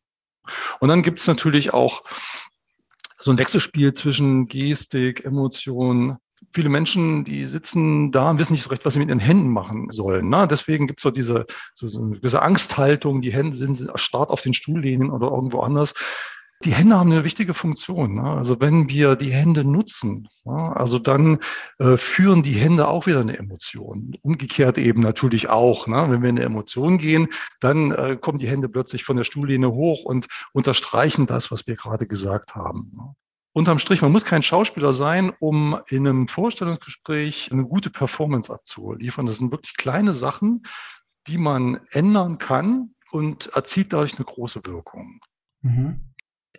Und 0.79 0.89
dann 0.89 1.03
gibt 1.03 1.19
es 1.19 1.27
natürlich 1.27 1.73
auch 1.73 2.03
so 3.17 3.31
ein 3.31 3.37
Wechselspiel 3.37 3.93
zwischen 3.93 4.47
Gestik, 4.47 5.23
Emotion, 5.23 6.17
viele 6.51 6.69
Menschen, 6.69 7.23
die 7.23 7.45
sitzen 7.45 8.11
da 8.11 8.31
und 8.31 8.39
wissen 8.39 8.53
nicht 8.53 8.63
so 8.63 8.69
recht, 8.69 8.85
was 8.85 8.93
sie 8.93 8.99
mit 8.99 9.09
ihren 9.09 9.19
Händen 9.19 9.49
machen 9.49 9.89
sollen. 9.89 10.29
Ne? 10.29 10.47
Deswegen 10.49 10.87
gibt 10.87 10.99
es 10.99 11.03
so 11.03 11.11
diese, 11.11 11.45
so, 11.73 11.87
so 11.87 12.01
eine 12.01 12.17
gewisse 12.17 12.41
Angsthaltung, 12.41 13.21
die 13.21 13.33
Hände 13.33 13.55
sind 13.57 13.89
starrt 13.95 14.29
auf 14.29 14.41
den 14.41 14.53
Stuhllehnen 14.53 15.09
oder 15.11 15.29
irgendwo 15.29 15.61
anders. 15.61 15.93
Die 16.63 16.73
Hände 16.73 16.99
haben 16.99 17.11
eine 17.11 17.23
wichtige 17.23 17.55
Funktion. 17.55 18.15
Ne? 18.15 18.23
Also 18.23 18.59
wenn 18.59 18.87
wir 18.87 19.15
die 19.15 19.31
Hände 19.31 19.63
nutzen, 19.63 20.27
ne? 20.45 20.75
also 20.75 20.99
dann 20.99 21.39
äh, 21.79 21.97
führen 21.97 22.43
die 22.43 22.53
Hände 22.53 22.87
auch 22.87 23.07
wieder 23.07 23.21
eine 23.21 23.37
Emotion. 23.37 24.15
Umgekehrt 24.21 24.77
eben 24.77 25.01
natürlich 25.01 25.49
auch. 25.49 25.87
Ne? 25.87 26.05
Wenn 26.09 26.21
wir 26.21 26.29
in 26.29 26.37
eine 26.37 26.45
Emotion 26.45 26.99
gehen, 26.99 27.29
dann 27.61 27.91
äh, 27.91 28.17
kommen 28.19 28.37
die 28.37 28.47
Hände 28.47 28.69
plötzlich 28.69 29.03
von 29.05 29.17
der 29.17 29.23
Stuhllehne 29.23 29.71
hoch 29.71 30.03
und 30.03 30.27
unterstreichen 30.53 31.25
das, 31.25 31.49
was 31.49 31.65
wir 31.65 31.75
gerade 31.75 32.05
gesagt 32.05 32.53
haben. 32.53 32.91
Unterm 33.53 33.79
Strich, 33.79 34.01
man 34.01 34.13
muss 34.13 34.23
kein 34.23 34.43
Schauspieler 34.43 34.93
sein, 34.93 35.33
um 35.39 35.79
in 35.89 36.07
einem 36.07 36.27
Vorstellungsgespräch 36.27 37.51
eine 37.51 37.65
gute 37.65 37.89
Performance 37.89 38.51
abzuliefern. 38.51 39.25
Das 39.25 39.39
sind 39.39 39.51
wirklich 39.51 39.75
kleine 39.75 40.13
Sachen, 40.13 40.63
die 41.27 41.37
man 41.37 41.79
ändern 41.91 42.37
kann 42.37 42.95
und 43.11 43.47
erzielt 43.47 43.91
dadurch 43.91 44.15
eine 44.17 44.25
große 44.25 44.65
Wirkung. 44.65 45.19
Mhm. 45.61 46.13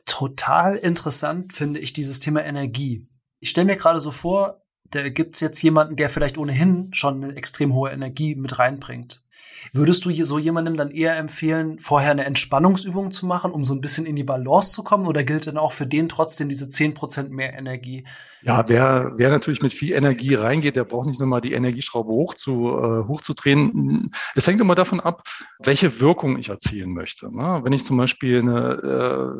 Total 0.04 0.76
interessant 0.76 1.54
finde 1.54 1.80
ich 1.80 1.92
dieses 1.94 2.20
Thema 2.20 2.44
Energie. 2.44 3.08
Ich 3.40 3.50
stelle 3.50 3.66
mir 3.66 3.76
gerade 3.76 4.00
so 4.00 4.10
vor, 4.10 4.62
da 4.84 5.08
gibt's 5.08 5.40
jetzt 5.40 5.62
jemanden, 5.62 5.96
der 5.96 6.10
vielleicht 6.10 6.36
ohnehin 6.36 6.92
schon 6.92 7.24
eine 7.24 7.34
extrem 7.36 7.72
hohe 7.72 7.90
Energie 7.90 8.34
mit 8.34 8.58
reinbringt. 8.58 9.24
Würdest 9.72 10.04
du 10.04 10.10
hier 10.10 10.26
so 10.26 10.38
jemandem 10.38 10.76
dann 10.76 10.90
eher 10.90 11.16
empfehlen, 11.16 11.78
vorher 11.78 12.10
eine 12.10 12.24
Entspannungsübung 12.24 13.10
zu 13.10 13.26
machen, 13.26 13.52
um 13.52 13.64
so 13.64 13.74
ein 13.74 13.80
bisschen 13.80 14.06
in 14.06 14.16
die 14.16 14.24
Balance 14.24 14.72
zu 14.72 14.82
kommen? 14.82 15.06
Oder 15.06 15.24
gilt 15.24 15.46
denn 15.46 15.56
auch 15.56 15.72
für 15.72 15.86
den 15.86 16.08
trotzdem 16.08 16.48
diese 16.48 16.68
zehn 16.68 16.94
Prozent 16.94 17.30
mehr 17.30 17.56
Energie? 17.56 18.04
Ja, 18.42 18.68
wer, 18.68 19.12
wer 19.16 19.30
natürlich 19.30 19.62
mit 19.62 19.72
viel 19.72 19.92
Energie 19.92 20.34
reingeht, 20.34 20.74
der 20.74 20.84
braucht 20.84 21.06
nicht 21.06 21.20
nur 21.20 21.28
mal 21.28 21.40
die 21.40 21.52
Energieschraube 21.52 22.10
hoch 22.10 22.34
zu, 22.34 22.70
äh, 22.70 23.06
hochzudrehen. 23.06 24.10
Es 24.34 24.46
hängt 24.46 24.60
immer 24.60 24.74
davon 24.74 24.98
ab, 24.98 25.22
welche 25.60 26.00
Wirkung 26.00 26.38
ich 26.38 26.48
erzielen 26.48 26.92
möchte. 26.92 27.34
Ne? 27.34 27.60
Wenn 27.62 27.72
ich 27.72 27.84
zum 27.84 27.96
Beispiel 27.96 28.40
eine, 28.40 28.72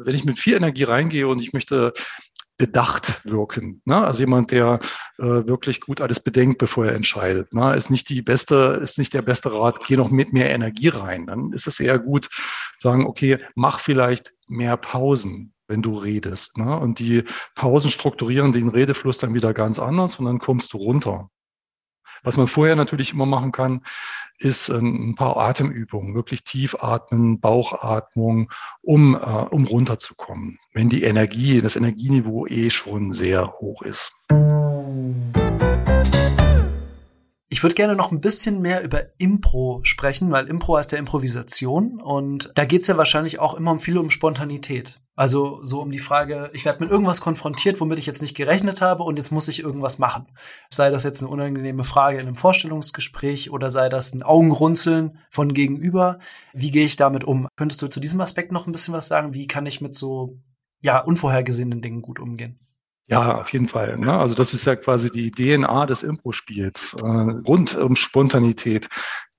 äh, 0.02 0.06
wenn 0.06 0.14
ich 0.14 0.24
mit 0.24 0.38
viel 0.38 0.54
Energie 0.54 0.84
reingehe 0.84 1.26
und 1.26 1.40
ich 1.40 1.52
möchte 1.52 1.92
bedacht 2.58 3.24
wirken. 3.24 3.82
Ne? 3.84 4.04
Also 4.04 4.20
jemand, 4.20 4.50
der 4.50 4.80
äh, 5.18 5.24
wirklich 5.24 5.80
gut 5.80 6.00
alles 6.00 6.20
bedenkt, 6.20 6.58
bevor 6.58 6.86
er 6.86 6.94
entscheidet. 6.94 7.52
Ne? 7.52 7.74
Ist 7.74 7.90
nicht 7.90 8.08
die 8.08 8.22
beste, 8.22 8.80
ist 8.82 8.98
nicht 8.98 9.14
der 9.14 9.22
beste 9.22 9.52
Rat, 9.52 9.80
geh 9.86 9.96
noch 9.96 10.10
mit 10.10 10.32
mehr 10.32 10.50
Energie 10.50 10.88
rein. 10.88 11.26
Dann 11.26 11.52
ist 11.52 11.66
es 11.66 11.80
eher 11.80 11.98
gut, 11.98 12.28
sagen, 12.78 13.06
okay, 13.06 13.38
mach 13.54 13.80
vielleicht 13.80 14.32
mehr 14.48 14.76
Pausen 14.76 15.52
wenn 15.68 15.80
du 15.80 15.96
redest. 15.96 16.58
Ne? 16.58 16.78
Und 16.78 16.98
die 16.98 17.24
Pausen 17.54 17.90
strukturieren 17.90 18.52
den 18.52 18.68
Redefluss 18.68 19.16
dann 19.16 19.32
wieder 19.32 19.54
ganz 19.54 19.78
anders 19.78 20.18
und 20.18 20.26
dann 20.26 20.38
kommst 20.38 20.74
du 20.74 20.76
runter. 20.76 21.30
Was 22.22 22.36
man 22.36 22.46
vorher 22.46 22.76
natürlich 22.76 23.14
immer 23.14 23.24
machen 23.24 23.52
kann, 23.52 23.82
ist 24.42 24.68
ähm, 24.68 25.10
ein 25.10 25.14
paar 25.14 25.36
Atemübungen, 25.36 26.14
wirklich 26.14 26.44
tief 26.44 26.76
atmen, 26.80 27.40
Bauchatmung, 27.40 28.50
um, 28.82 29.14
äh, 29.14 29.18
um 29.18 29.66
runterzukommen, 29.66 30.58
wenn 30.72 30.88
die 30.88 31.04
Energie, 31.04 31.60
das 31.60 31.76
Energieniveau 31.76 32.46
eh 32.46 32.70
schon 32.70 33.12
sehr 33.12 33.52
hoch 33.60 33.82
ist. 33.82 34.12
Ich 37.48 37.62
würde 37.62 37.74
gerne 37.74 37.94
noch 37.94 38.10
ein 38.10 38.20
bisschen 38.20 38.60
mehr 38.60 38.82
über 38.82 39.02
Impro 39.18 39.80
sprechen, 39.84 40.30
weil 40.32 40.48
Impro 40.48 40.78
heißt 40.78 40.92
ja 40.92 40.98
Improvisation 40.98 42.00
und 42.00 42.50
da 42.54 42.64
geht's 42.64 42.86
ja 42.86 42.96
wahrscheinlich 42.96 43.38
auch 43.38 43.54
immer 43.54 43.72
um 43.72 43.78
viel 43.78 43.98
um 43.98 44.10
Spontanität. 44.10 45.01
Also 45.14 45.62
so 45.62 45.80
um 45.82 45.90
die 45.90 45.98
Frage, 45.98 46.50
ich 46.54 46.64
werde 46.64 46.80
mit 46.80 46.90
irgendwas 46.90 47.20
konfrontiert, 47.20 47.80
womit 47.80 47.98
ich 47.98 48.06
jetzt 48.06 48.22
nicht 48.22 48.34
gerechnet 48.34 48.80
habe 48.80 49.02
und 49.02 49.16
jetzt 49.16 49.30
muss 49.30 49.48
ich 49.48 49.62
irgendwas 49.62 49.98
machen. 49.98 50.26
Sei 50.70 50.90
das 50.90 51.04
jetzt 51.04 51.20
eine 51.20 51.30
unangenehme 51.30 51.84
Frage 51.84 52.18
in 52.18 52.26
einem 52.26 52.36
Vorstellungsgespräch 52.36 53.50
oder 53.50 53.68
sei 53.70 53.90
das 53.90 54.14
ein 54.14 54.22
Augenrunzeln 54.22 55.18
von 55.28 55.52
gegenüber. 55.52 56.18
Wie 56.54 56.70
gehe 56.70 56.86
ich 56.86 56.96
damit 56.96 57.24
um? 57.24 57.46
Könntest 57.56 57.82
du 57.82 57.88
zu 57.88 58.00
diesem 58.00 58.22
Aspekt 58.22 58.52
noch 58.52 58.66
ein 58.66 58.72
bisschen 58.72 58.94
was 58.94 59.06
sagen? 59.06 59.34
Wie 59.34 59.46
kann 59.46 59.66
ich 59.66 59.82
mit 59.82 59.94
so 59.94 60.38
ja 60.80 60.98
unvorhergesehenen 60.98 61.82
Dingen 61.82 62.00
gut 62.00 62.18
umgehen? 62.18 62.58
Ja, 63.06 63.40
auf 63.40 63.52
jeden 63.52 63.68
Fall. 63.68 63.98
Ne? 63.98 64.12
Also 64.12 64.34
das 64.34 64.54
ist 64.54 64.64
ja 64.64 64.76
quasi 64.76 65.10
die 65.10 65.30
DNA 65.30 65.86
des 65.86 66.02
Impro-Spiels, 66.02 66.94
äh, 67.02 67.06
rund 67.06 67.74
um 67.74 67.96
Spontanität. 67.96 68.88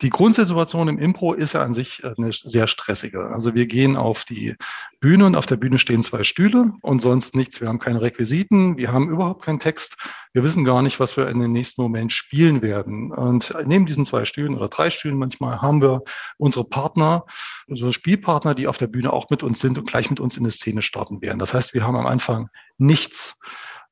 Die 0.03 0.09
Grundsituation 0.09 0.89
im 0.89 0.99
Impro 0.99 1.33
ist 1.33 1.53
ja 1.53 1.63
an 1.63 1.73
sich 1.73 2.03
äh, 2.03 2.13
eine 2.17 2.33
sehr 2.33 2.67
stressige. 2.67 3.27
Also 3.27 3.55
wir 3.55 3.65
gehen 3.65 3.95
auf 3.95 4.25
die 4.25 4.55
Bühne 4.99 5.25
und 5.25 5.37
auf 5.37 5.45
der 5.45 5.55
Bühne 5.55 5.79
stehen 5.79 6.03
zwei 6.03 6.23
Stühle 6.23 6.73
und 6.81 6.99
sonst 6.99 7.35
nichts. 7.35 7.61
Wir 7.61 7.69
haben 7.69 7.79
keine 7.79 8.01
Requisiten, 8.01 8.77
wir 8.77 8.91
haben 8.91 9.09
überhaupt 9.09 9.45
keinen 9.45 9.59
Text. 9.59 9.97
Wir 10.33 10.43
wissen 10.43 10.65
gar 10.65 10.81
nicht, 10.81 10.99
was 10.99 11.15
wir 11.15 11.29
in 11.29 11.39
dem 11.39 11.53
nächsten 11.53 11.81
Moment 11.81 12.11
spielen 12.11 12.61
werden. 12.61 13.11
Und 13.11 13.53
neben 13.65 13.85
diesen 13.85 14.05
zwei 14.05 14.25
Stühlen 14.25 14.55
oder 14.55 14.67
drei 14.67 14.89
Stühlen 14.89 15.17
manchmal 15.17 15.61
haben 15.61 15.81
wir 15.81 16.03
unsere 16.37 16.65
Partner, 16.65 17.25
unsere 17.67 17.93
Spielpartner, 17.93 18.55
die 18.55 18.67
auf 18.67 18.77
der 18.77 18.87
Bühne 18.87 19.13
auch 19.13 19.29
mit 19.29 19.41
uns 19.41 19.61
sind 19.61 19.77
und 19.77 19.87
gleich 19.87 20.09
mit 20.09 20.19
uns 20.19 20.35
in 20.35 20.43
eine 20.43 20.51
Szene 20.51 20.81
starten 20.81 21.21
werden. 21.21 21.39
Das 21.39 21.53
heißt, 21.53 21.73
wir 21.73 21.87
haben 21.87 21.95
am 21.95 22.07
Anfang 22.07 22.49
nichts. 22.77 23.39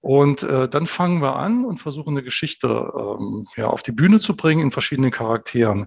Und 0.02 0.42
äh, 0.42 0.68
dann 0.68 0.88
fangen 0.88 1.22
wir 1.22 1.36
an 1.36 1.64
und 1.64 1.78
versuchen 1.78 2.16
eine 2.16 2.24
Geschichte 2.24 2.68
ähm, 2.68 3.46
ja, 3.56 3.68
auf 3.68 3.84
die 3.84 3.92
Bühne 3.92 4.20
zu 4.20 4.36
bringen 4.36 4.62
in 4.62 4.72
verschiedenen 4.72 5.12
Charakteren. 5.12 5.86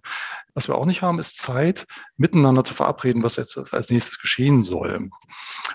Was 0.55 0.69
wir 0.69 0.77
auch 0.77 0.87
nicht 0.87 1.03
haben, 1.03 1.19
ist 1.19 1.37
Zeit, 1.37 1.85
miteinander 2.17 2.63
zu 2.63 2.75
verabreden, 2.75 3.25
was 3.25 3.35
jetzt 3.35 3.75
als 3.75 3.91
nächstes 3.91 4.21
geschehen 4.21 4.63
soll. 4.63 5.11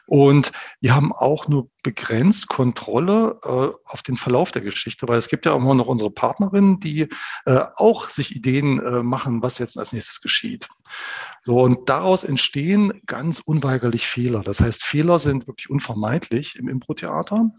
Und 0.08 0.54
wir 0.80 0.96
haben 0.96 1.12
auch 1.12 1.50
nur 1.50 1.70
begrenzt 1.84 2.48
Kontrolle 2.48 3.40
äh, 3.44 3.76
auf 3.86 4.04
den 4.04 4.16
Verlauf 4.16 4.52
der 4.52 4.62
Geschichte, 4.62 5.08
weil 5.10 5.18
es 5.18 5.28
gibt 5.28 5.46
ja 5.46 5.54
immer 5.54 5.76
noch 5.76 5.88
unsere 5.88 6.10
Partnerinnen, 6.10 6.80
die 6.80 7.10
äh, 7.46 7.66
auch 7.76 8.10
sich 8.10 8.36
Ideen 8.36 8.80
äh, 8.80 9.04
machen, 9.04 9.42
was 9.42 9.58
jetzt 9.58 9.78
als 9.78 9.92
nächstes 9.92 10.22
geschieht. 10.22 10.70
So, 11.44 11.62
und 11.62 11.90
daraus 11.90 12.24
entstehen 12.24 13.02
ganz 13.06 13.40
unweigerlich 13.40 14.08
Fehler. 14.08 14.42
Das 14.42 14.62
heißt, 14.62 14.84
Fehler 14.84 15.20
sind 15.20 15.46
wirklich 15.48 15.70
unvermeidlich 15.70 16.56
im 16.56 16.70
Impro-Theater. 16.70 17.52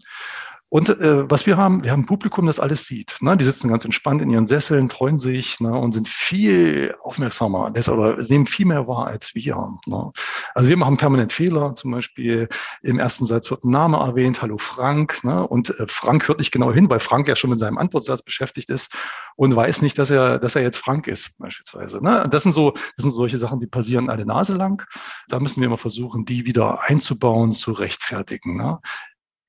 Und 0.73 0.87
äh, 0.87 1.29
was 1.29 1.45
wir 1.45 1.57
haben, 1.57 1.83
wir 1.83 1.91
haben 1.91 2.03
ein 2.03 2.05
Publikum, 2.05 2.45
das 2.45 2.57
alles 2.57 2.85
sieht. 2.85 3.17
Ne? 3.19 3.35
Die 3.35 3.43
sitzen 3.43 3.67
ganz 3.67 3.83
entspannt 3.83 4.21
in 4.21 4.29
ihren 4.29 4.47
Sesseln, 4.47 4.89
freuen 4.89 5.17
sich 5.17 5.59
ne? 5.59 5.77
und 5.77 5.91
sind 5.91 6.07
viel 6.07 6.95
aufmerksamer, 7.03 7.73
oder 7.89 8.15
nehmen 8.29 8.47
viel 8.47 8.65
mehr 8.65 8.87
wahr 8.87 9.07
als 9.07 9.35
wir. 9.35 9.57
Ne? 9.85 10.11
Also 10.55 10.69
wir 10.69 10.77
machen 10.77 10.95
permanent 10.95 11.33
Fehler. 11.33 11.75
Zum 11.75 11.91
Beispiel 11.91 12.47
im 12.83 12.99
ersten 12.99 13.25
Satz 13.25 13.51
wird 13.51 13.65
ein 13.65 13.69
Name 13.69 13.97
erwähnt, 13.97 14.41
hallo 14.41 14.57
Frank. 14.57 15.21
Ne? 15.25 15.45
Und 15.45 15.77
äh, 15.77 15.87
Frank 15.87 16.29
hört 16.29 16.39
nicht 16.39 16.53
genau 16.53 16.71
hin, 16.71 16.89
weil 16.89 17.01
Frank 17.01 17.27
ja 17.27 17.35
schon 17.35 17.49
mit 17.49 17.59
seinem 17.59 17.77
Antwortsatz 17.77 18.21
beschäftigt 18.21 18.69
ist 18.69 18.95
und 19.35 19.53
weiß 19.53 19.81
nicht, 19.81 19.99
dass 19.99 20.09
er, 20.09 20.39
dass 20.39 20.55
er 20.55 20.61
jetzt 20.61 20.77
Frank 20.77 21.09
ist, 21.09 21.37
beispielsweise. 21.37 22.01
Ne? 22.01 22.25
Das 22.31 22.43
sind 22.43 22.53
so, 22.53 22.71
das 22.71 23.03
sind 23.03 23.11
solche 23.11 23.37
Sachen, 23.37 23.59
die 23.59 23.67
passieren 23.67 24.09
alle 24.09 24.25
Nase 24.25 24.55
lang. 24.55 24.87
Da 25.27 25.41
müssen 25.41 25.59
wir 25.59 25.67
immer 25.67 25.77
versuchen, 25.77 26.23
die 26.23 26.45
wieder 26.45 26.79
einzubauen, 26.83 27.51
zu 27.51 27.73
rechtfertigen. 27.73 28.55
Ne? 28.55 28.79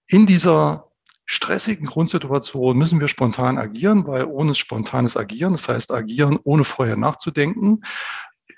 In 0.09 0.27
dieser 0.27 0.89
stressigen 1.33 1.87
Grundsituation 1.87 2.77
müssen 2.77 3.01
wir 3.01 3.09
spontan 3.09 3.57
agieren, 3.57 4.07
weil 4.07 4.27
ohne 4.27 4.55
spontanes 4.55 5.17
Agieren, 5.17 5.53
das 5.53 5.67
heißt 5.67 5.91
agieren 5.91 6.39
ohne 6.45 6.63
vorher 6.65 6.97
nachzudenken, 6.97 7.81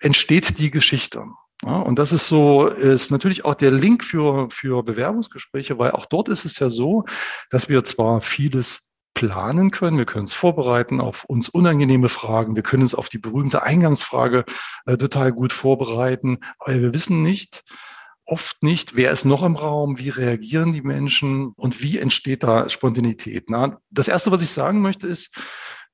entsteht 0.00 0.58
die 0.58 0.72
Geschichte. 0.72 1.24
Ja, 1.64 1.76
und 1.76 2.00
das 2.00 2.12
ist 2.12 2.26
so, 2.26 2.66
ist 2.66 3.12
natürlich 3.12 3.44
auch 3.44 3.54
der 3.54 3.70
Link 3.70 4.02
für, 4.02 4.50
für 4.50 4.82
Bewerbungsgespräche, 4.82 5.78
weil 5.78 5.92
auch 5.92 6.06
dort 6.06 6.28
ist 6.28 6.44
es 6.44 6.58
ja 6.58 6.68
so, 6.68 7.04
dass 7.48 7.68
wir 7.68 7.84
zwar 7.84 8.20
vieles 8.20 8.90
planen 9.14 9.70
können, 9.70 9.96
wir 9.96 10.04
können 10.04 10.24
es 10.24 10.34
vorbereiten 10.34 11.00
auf 11.00 11.22
uns 11.24 11.48
unangenehme 11.48 12.08
Fragen, 12.08 12.56
wir 12.56 12.64
können 12.64 12.82
uns 12.82 12.96
auf 12.96 13.08
die 13.08 13.18
berühmte 13.18 13.62
Eingangsfrage 13.62 14.44
äh, 14.86 14.96
total 14.96 15.30
gut 15.30 15.52
vorbereiten, 15.52 16.38
aber 16.58 16.74
wir 16.74 16.92
wissen 16.92 17.22
nicht, 17.22 17.62
oft 18.26 18.62
nicht, 18.62 18.96
wer 18.96 19.10
ist 19.10 19.24
noch 19.24 19.42
im 19.42 19.56
Raum, 19.56 19.98
wie 19.98 20.08
reagieren 20.08 20.72
die 20.72 20.82
Menschen 20.82 21.52
und 21.56 21.82
wie 21.82 21.98
entsteht 21.98 22.42
da 22.42 22.68
Spontanität. 22.68 23.50
Na, 23.50 23.78
das 23.90 24.08
Erste, 24.08 24.30
was 24.30 24.42
ich 24.42 24.50
sagen 24.50 24.80
möchte, 24.80 25.06
ist 25.06 25.36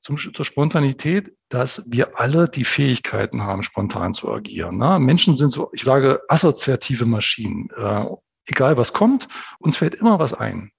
zum, 0.00 0.16
zur 0.16 0.44
Spontanität, 0.44 1.32
dass 1.48 1.84
wir 1.86 2.18
alle 2.18 2.48
die 2.48 2.64
Fähigkeiten 2.64 3.42
haben, 3.42 3.62
spontan 3.62 4.14
zu 4.14 4.32
agieren. 4.32 4.78
Na, 4.78 4.98
Menschen 4.98 5.36
sind 5.36 5.50
so, 5.50 5.70
ich 5.72 5.82
sage, 5.82 6.20
assoziative 6.28 7.04
Maschinen. 7.04 7.68
Äh, 7.76 8.06
egal 8.46 8.76
was 8.76 8.92
kommt, 8.92 9.28
uns 9.58 9.76
fällt 9.76 9.94
immer 9.96 10.18
was 10.18 10.32
ein. 10.32 10.72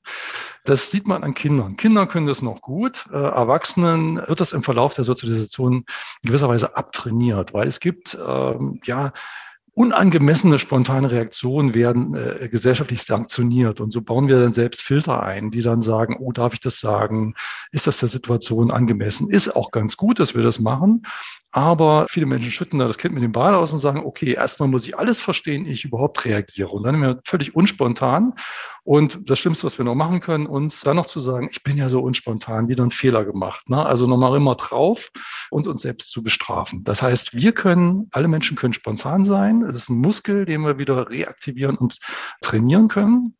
Das 0.63 0.91
sieht 0.91 1.07
man 1.07 1.23
an 1.23 1.33
Kindern. 1.33 1.75
Kinder 1.75 2.05
können 2.05 2.27
das 2.27 2.41
noch 2.41 2.61
gut. 2.61 3.07
Äh, 3.11 3.17
Erwachsenen 3.17 4.17
wird 4.27 4.39
das 4.39 4.53
im 4.53 4.63
Verlauf 4.63 4.93
der 4.93 5.05
Sozialisation 5.05 5.73
in 5.73 5.85
gewisser 6.23 6.49
Weise 6.49 6.75
abtrainiert, 6.75 7.53
weil 7.53 7.67
es 7.67 7.79
gibt 7.79 8.17
ähm, 8.27 8.79
ja 8.83 9.11
unangemessene 9.73 10.59
spontane 10.59 11.11
Reaktionen 11.11 11.73
werden 11.73 12.13
äh, 12.13 12.49
gesellschaftlich 12.49 13.03
sanktioniert. 13.03 13.79
Und 13.79 13.91
so 13.91 14.01
bauen 14.01 14.27
wir 14.27 14.39
dann 14.41 14.51
selbst 14.51 14.81
Filter 14.81 15.23
ein, 15.23 15.49
die 15.49 15.61
dann 15.61 15.81
sagen, 15.81 16.17
oh, 16.19 16.33
darf 16.33 16.53
ich 16.53 16.59
das 16.59 16.79
sagen? 16.79 17.35
Ist 17.71 17.87
das 17.87 17.99
der 17.99 18.09
Situation 18.09 18.71
angemessen? 18.71 19.29
Ist 19.29 19.55
auch 19.55 19.71
ganz 19.71 19.95
gut, 19.95 20.19
dass 20.19 20.35
wir 20.35 20.43
das 20.43 20.59
machen. 20.59 21.03
Aber 21.51 22.05
viele 22.09 22.25
Menschen 22.25 22.51
schütten 22.51 22.79
da 22.79 22.87
das 22.87 22.97
Kind 22.97 23.13
mit 23.13 23.23
dem 23.23 23.31
Ball 23.31 23.55
aus 23.55 23.71
und 23.71 23.79
sagen, 23.79 24.03
okay, 24.05 24.33
erstmal 24.33 24.69
muss 24.69 24.85
ich 24.85 24.97
alles 24.97 25.21
verstehen, 25.21 25.65
ich 25.65 25.85
überhaupt 25.85 26.25
reagiere. 26.25 26.69
Und 26.69 26.83
dann 26.83 26.95
sind 26.95 27.03
wir 27.03 27.19
völlig 27.25 27.55
unspontan. 27.55 28.33
Und 28.83 29.29
das 29.29 29.39
Schlimmste, 29.39 29.65
was 29.65 29.77
wir 29.77 29.85
noch 29.85 29.95
machen 29.95 30.21
können, 30.21 30.47
uns 30.47 30.81
dann 30.81 30.95
noch 30.95 31.05
zu 31.05 31.19
sagen, 31.19 31.49
ich 31.51 31.61
bin 31.63 31.77
ja 31.77 31.87
so 31.87 32.01
unspontan, 32.01 32.67
wieder 32.67 32.81
einen 32.81 32.91
Fehler 32.91 33.25
gemacht. 33.25 33.69
Ne? 33.69 33.85
Also 33.85 34.07
nochmal 34.07 34.35
immer 34.35 34.55
drauf, 34.55 35.11
uns 35.51 35.67
uns 35.67 35.81
selbst 35.81 36.11
zu 36.11 36.23
bestrafen. 36.23 36.83
Das 36.83 37.01
heißt, 37.01 37.35
wir 37.35 37.51
können, 37.51 38.07
alle 38.11 38.27
Menschen 38.27 38.57
können 38.57 38.73
spontan 38.73 39.23
sein. 39.23 39.61
Es 39.63 39.77
ist 39.77 39.89
ein 39.89 39.99
Muskel, 39.99 40.45
den 40.45 40.61
wir 40.61 40.79
wieder 40.79 41.09
reaktivieren 41.09 41.77
und 41.77 41.99
trainieren 42.41 42.87
können. 42.87 43.35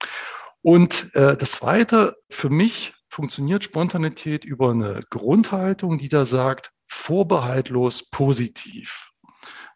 Und 0.62 1.14
äh, 1.16 1.36
das 1.36 1.54
Zweite, 1.54 2.18
für 2.30 2.50
mich 2.50 2.94
funktioniert 3.10 3.64
Spontanität 3.64 4.46
über 4.46 4.72
eine 4.72 5.02
Grundhaltung, 5.10 5.98
die 5.98 6.10
da 6.10 6.24
sagt, 6.24 6.72
vorbehaltlos 6.88 8.10
positiv. 8.10 9.11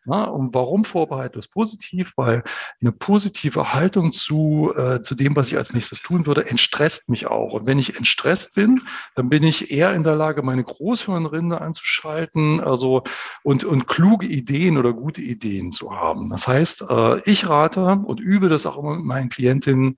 Na, 0.06 0.26
und 0.26 0.54
warum 0.54 0.86
vorbehaltlos 0.86 1.48
positiv? 1.48 2.14
Weil 2.16 2.44
eine 2.80 2.92
positive 2.92 3.74
Haltung 3.74 4.12
zu, 4.12 4.72
äh, 4.76 5.02
zu 5.02 5.16
dem, 5.16 5.36
was 5.36 5.48
ich 5.48 5.58
als 5.58 5.74
nächstes 5.74 6.02
tun 6.02 6.26
würde, 6.26 6.48
entstresst 6.48 7.10
mich 7.10 7.28
auch. 7.28 7.54
Und 7.54 7.66
wenn 7.66 7.80
ich 7.80 7.98
entstresst 7.98 8.54
bin, 8.54 8.82
dann 9.16 9.30
bin 9.30 9.44
ich 9.44 9.72
eher 9.72 9.94
in 9.94 10.04
der 10.04 10.16
Lage, 10.16 10.44
meine 10.44 10.64
Großhirnrinde 10.64 11.60
anzuschalten, 11.60 12.62
also 12.62 13.04
und, 13.44 13.64
und 13.64 13.88
kluge 13.88 14.28
Ideen 14.28 14.78
oder 14.78 14.94
gute 14.94 15.22
Ideen 15.22 15.72
zu 15.72 15.96
haben. 15.96 16.30
Das 16.30 16.48
heißt, 16.48 16.86
äh, 16.90 17.20
ich 17.30 17.50
rate 17.50 17.86
und 18.06 18.20
übe 18.20 18.48
das 18.48 18.66
auch 18.66 18.78
immer 18.78 18.96
mit 18.96 19.06
meinen 19.06 19.30
Klientinnen, 19.30 19.98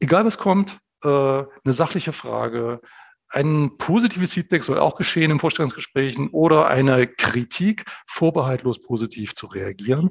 egal 0.00 0.24
was 0.24 0.38
kommt, 0.38 0.80
äh, 1.04 1.08
eine 1.08 1.72
sachliche 1.72 2.12
Frage, 2.12 2.80
ein 3.30 3.76
positives 3.78 4.32
Feedback 4.32 4.64
soll 4.64 4.78
auch 4.78 4.96
geschehen 4.96 5.30
im 5.30 5.38
Vorstellungsgesprächen 5.38 6.30
oder 6.30 6.66
eine 6.66 7.06
Kritik 7.06 7.84
vorbehaltlos 8.06 8.82
positiv 8.82 9.34
zu 9.34 9.46
reagieren. 9.46 10.10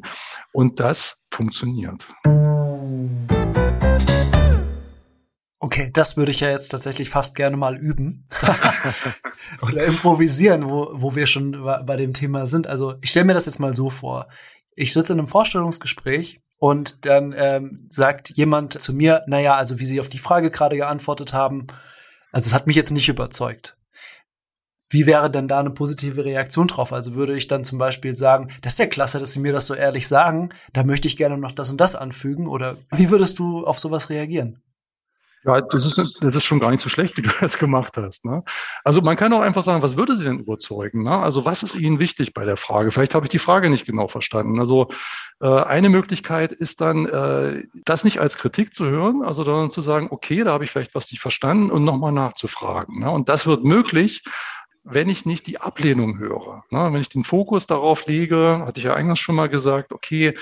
Und 0.54 0.80
das 0.80 1.26
funktioniert. 1.30 2.08
Okay, 5.62 5.90
das 5.92 6.16
würde 6.16 6.32
ich 6.32 6.40
ja 6.40 6.50
jetzt 6.50 6.70
tatsächlich 6.70 7.10
fast 7.10 7.36
gerne 7.36 7.58
mal 7.58 7.76
üben 7.76 8.26
oder 9.62 9.84
improvisieren, 9.84 10.70
wo, 10.70 10.90
wo 10.94 11.16
wir 11.16 11.28
schon 11.28 11.62
bei 11.86 11.98
dem 11.98 12.14
Thema 12.14 12.48
sind. 12.48 12.68
Also 12.68 12.96
ich 13.02 13.10
stelle 13.10 13.26
mir 13.26 13.34
das 13.34 13.46
jetzt 13.46 13.60
mal 13.60 13.76
so 13.76 13.90
vor. 13.90 14.28
Ich 14.76 14.94
sitze 14.94 15.12
in 15.12 15.20
einem 15.20 15.28
Vorstellungsgespräch 15.28 16.40
und 16.58 17.06
dann 17.06 17.36
ähm, 17.38 17.86
sagt 17.90 18.30
jemand 18.38 18.80
zu 18.82 18.94
mir, 18.94 19.24
naja, 19.28 19.56
also 19.56 19.80
wie 19.80 19.86
Sie 19.86 20.00
auf 20.00 20.08
die 20.08 20.18
Frage 20.18 20.50
gerade 20.52 20.78
geantwortet 20.78 21.34
haben, 21.34 21.68
also 22.32 22.48
es 22.48 22.54
hat 22.54 22.68
mich 22.68 22.76
jetzt 22.76 22.92
nicht 22.92 23.10
überzeugt. 23.10 23.78
Wie 24.92 25.06
wäre 25.06 25.30
denn 25.30 25.48
da 25.48 25.60
eine 25.60 25.70
positive 25.70 26.26
Reaktion 26.26 26.68
drauf? 26.68 26.94
Also 26.94 27.14
würde 27.14 27.36
ich 27.38 27.48
dann 27.48 27.64
zum 27.64 27.78
Beispiel 27.78 28.16
sagen, 28.16 28.50
das 28.62 28.74
ist 28.74 28.80
ja 28.80 28.88
klasse, 28.88 29.20
dass 29.20 29.34
Sie 29.34 29.40
mir 29.40 29.54
das 29.54 29.68
so 29.68 29.76
ehrlich 29.76 30.08
sagen, 30.08 30.50
da 30.74 30.84
möchte 30.84 31.08
ich 31.08 31.16
gerne 31.16 31.38
noch 31.38 31.52
das 31.52 31.70
und 31.70 31.80
das 31.80 31.96
anfügen. 31.96 32.48
Oder 32.48 32.76
wie 32.96 33.12
würdest 33.12 33.38
du 33.38 33.66
auf 33.66 33.80
sowas 33.80 34.10
reagieren? 34.10 34.64
Ja, 35.46 35.62
das 35.62 35.86
ist, 35.86 36.18
das 36.22 36.36
ist 36.36 36.48
schon 36.48 36.60
gar 36.60 36.70
nicht 36.70 36.82
so 36.82 36.90
schlecht, 36.90 37.16
wie 37.16 37.22
du 37.22 37.30
das 37.40 37.58
gemacht 37.58 37.96
hast. 37.96 38.26
Ne? 38.26 38.44
Also 38.84 39.02
man 39.02 39.16
kann 39.16 39.32
auch 39.32 39.42
einfach 39.42 39.64
sagen, 39.64 39.82
was 39.82 39.96
würde 39.96 40.16
Sie 40.16 40.26
denn 40.26 40.40
überzeugen? 40.40 41.04
Ne? 41.04 41.18
Also 41.18 41.46
was 41.46 41.64
ist 41.64 41.76
Ihnen 41.76 42.00
wichtig 42.00 42.34
bei 42.34 42.44
der 42.44 42.58
Frage? 42.58 42.92
Vielleicht 42.92 43.16
habe 43.16 43.26
ich 43.26 43.30
die 43.30 43.40
Frage 43.40 43.70
nicht 43.70 43.86
genau 43.86 44.08
verstanden. 44.08 44.60
Also 44.60 44.90
äh, 45.40 45.48
eine 45.48 45.90
Möglichkeit 45.90 46.52
ist 46.52 46.82
dann, 46.82 47.06
äh, 47.06 47.64
das 47.86 48.04
nicht 48.04 48.20
als 48.20 48.38
Kritik 48.38 48.74
zu 48.74 48.86
hören, 48.86 49.24
also 49.24 49.46
dann 49.46 49.70
zu 49.70 49.82
sagen, 49.82 50.10
okay, 50.12 50.44
da 50.44 50.52
habe 50.52 50.66
ich 50.66 50.72
vielleicht 50.72 50.94
was 50.94 51.10
nicht 51.10 51.22
verstanden 51.22 51.72
und 51.72 51.86
nochmal 51.86 52.12
nachzufragen. 52.12 53.00
Ne? 53.00 53.10
Und 53.10 53.30
das 53.30 53.48
wird 53.48 53.64
möglich, 53.64 54.24
wenn 54.84 55.08
ich 55.08 55.26
nicht 55.26 55.48
die 55.48 55.62
Ablehnung 55.62 56.18
höre. 56.18 56.64
Ne? 56.70 56.90
Wenn 56.92 57.02
ich 57.02 57.10
den 57.10 57.24
Fokus 57.24 57.66
darauf 57.66 58.06
lege, 58.08 58.64
hatte 58.66 58.80
ich 58.80 58.86
ja 58.86 58.94
eingangs 58.94 59.20
schon 59.20 59.36
mal 59.36 59.50
gesagt, 59.50 59.94
okay, 59.94 60.36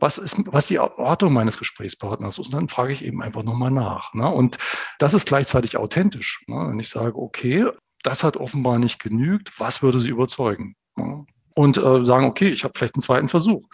was 0.00 0.18
ist, 0.18 0.36
was 0.46 0.66
die 0.66 0.76
Erwartung 0.76 1.32
meines 1.32 1.58
Gesprächspartners 1.58 2.38
ist. 2.38 2.46
Und 2.46 2.54
dann 2.54 2.68
frage 2.68 2.92
ich 2.92 3.04
eben 3.04 3.22
einfach 3.22 3.42
nochmal 3.42 3.70
nach. 3.70 4.12
Ne? 4.14 4.28
Und 4.28 4.58
das 4.98 5.14
ist 5.14 5.26
gleichzeitig 5.26 5.76
authentisch. 5.76 6.42
Ne? 6.46 6.68
Wenn 6.68 6.78
ich 6.78 6.88
sage, 6.88 7.16
okay, 7.16 7.66
das 8.02 8.24
hat 8.24 8.36
offenbar 8.36 8.78
nicht 8.78 9.02
genügt, 9.02 9.58
was 9.60 9.82
würde 9.82 10.00
sie 10.00 10.08
überzeugen? 10.08 10.74
Ne? 10.96 11.26
Und 11.54 11.76
äh, 11.76 12.04
sagen, 12.04 12.24
okay, 12.26 12.48
ich 12.48 12.64
habe 12.64 12.72
vielleicht 12.74 12.94
einen 12.94 13.02
zweiten 13.02 13.28
Versuch. 13.28 13.66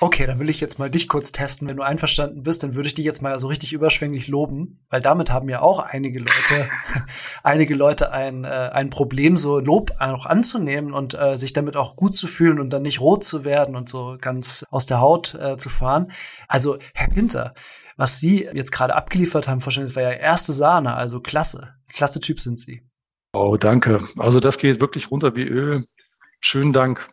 Okay, 0.00 0.26
dann 0.26 0.38
will 0.38 0.50
ich 0.50 0.60
jetzt 0.60 0.78
mal 0.78 0.90
dich 0.90 1.08
kurz 1.08 1.32
testen. 1.32 1.68
Wenn 1.68 1.78
du 1.78 1.82
einverstanden 1.82 2.42
bist, 2.42 2.62
dann 2.62 2.74
würde 2.74 2.86
ich 2.86 2.94
dich 2.94 3.06
jetzt 3.06 3.22
mal 3.22 3.38
so 3.38 3.46
richtig 3.46 3.72
überschwänglich 3.72 4.28
loben, 4.28 4.84
weil 4.90 5.00
damit 5.00 5.30
haben 5.30 5.48
ja 5.48 5.62
auch 5.62 5.78
einige 5.78 6.18
Leute, 6.18 6.68
einige 7.42 7.74
Leute 7.74 8.12
ein, 8.12 8.44
äh, 8.44 8.48
ein 8.48 8.90
Problem, 8.90 9.38
so 9.38 9.58
Lob 9.58 9.92
auch 9.98 10.26
anzunehmen 10.26 10.92
und 10.92 11.18
äh, 11.18 11.36
sich 11.36 11.54
damit 11.54 11.76
auch 11.76 11.96
gut 11.96 12.14
zu 12.14 12.26
fühlen 12.26 12.60
und 12.60 12.70
dann 12.70 12.82
nicht 12.82 13.00
rot 13.00 13.24
zu 13.24 13.46
werden 13.46 13.74
und 13.74 13.88
so 13.88 14.18
ganz 14.20 14.66
aus 14.70 14.84
der 14.84 15.00
Haut 15.00 15.34
äh, 15.34 15.56
zu 15.56 15.70
fahren. 15.70 16.12
Also, 16.46 16.76
Herr 16.94 17.08
Pinter, 17.08 17.54
was 17.96 18.20
Sie 18.20 18.46
jetzt 18.52 18.72
gerade 18.72 18.94
abgeliefert 18.94 19.48
haben, 19.48 19.62
das 19.64 19.96
war 19.96 20.02
ja 20.02 20.10
erste 20.10 20.52
Sahne, 20.52 20.94
also 20.94 21.20
klasse. 21.20 21.74
Klasse 21.90 22.20
Typ 22.20 22.40
sind 22.40 22.60
Sie. 22.60 22.82
Oh, 23.32 23.56
danke. 23.56 24.06
Also 24.18 24.40
das 24.40 24.58
geht 24.58 24.80
wirklich 24.80 25.10
runter 25.10 25.36
wie 25.36 25.44
Öl. 25.44 25.84
Schönen 26.40 26.72
Dank. 26.72 27.08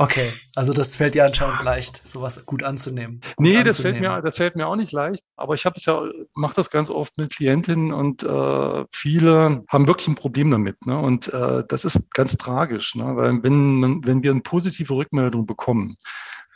Okay, 0.00 0.30
also 0.56 0.72
das 0.72 0.96
fällt 0.96 1.14
dir 1.14 1.26
anscheinend 1.26 1.62
leicht, 1.62 2.08
sowas 2.08 2.46
gut 2.46 2.62
anzunehmen. 2.62 3.20
Nee, 3.36 3.58
anzunehmen. 3.58 3.64
das 3.66 3.78
fällt 3.80 4.00
mir, 4.00 4.22
das 4.22 4.36
fällt 4.38 4.56
mir 4.56 4.66
auch 4.66 4.76
nicht 4.76 4.92
leicht. 4.92 5.22
Aber 5.36 5.52
ich 5.52 5.66
habe 5.66 5.76
es 5.76 5.84
ja, 5.84 6.02
mache 6.34 6.54
das 6.54 6.70
ganz 6.70 6.88
oft 6.88 7.18
mit 7.18 7.36
Klientinnen 7.36 7.92
und 7.92 8.22
äh, 8.22 8.84
viele 8.92 9.62
haben 9.68 9.86
wirklich 9.86 10.08
ein 10.08 10.14
Problem 10.14 10.50
damit. 10.50 10.86
Ne? 10.86 10.98
Und 10.98 11.30
äh, 11.34 11.64
das 11.68 11.84
ist 11.84 12.10
ganz 12.14 12.38
tragisch, 12.38 12.94
ne? 12.94 13.14
weil 13.14 13.42
wenn, 13.42 14.02
wenn 14.02 14.22
wir 14.22 14.30
eine 14.30 14.40
positive 14.40 14.94
Rückmeldung 14.94 15.44
bekommen, 15.44 15.98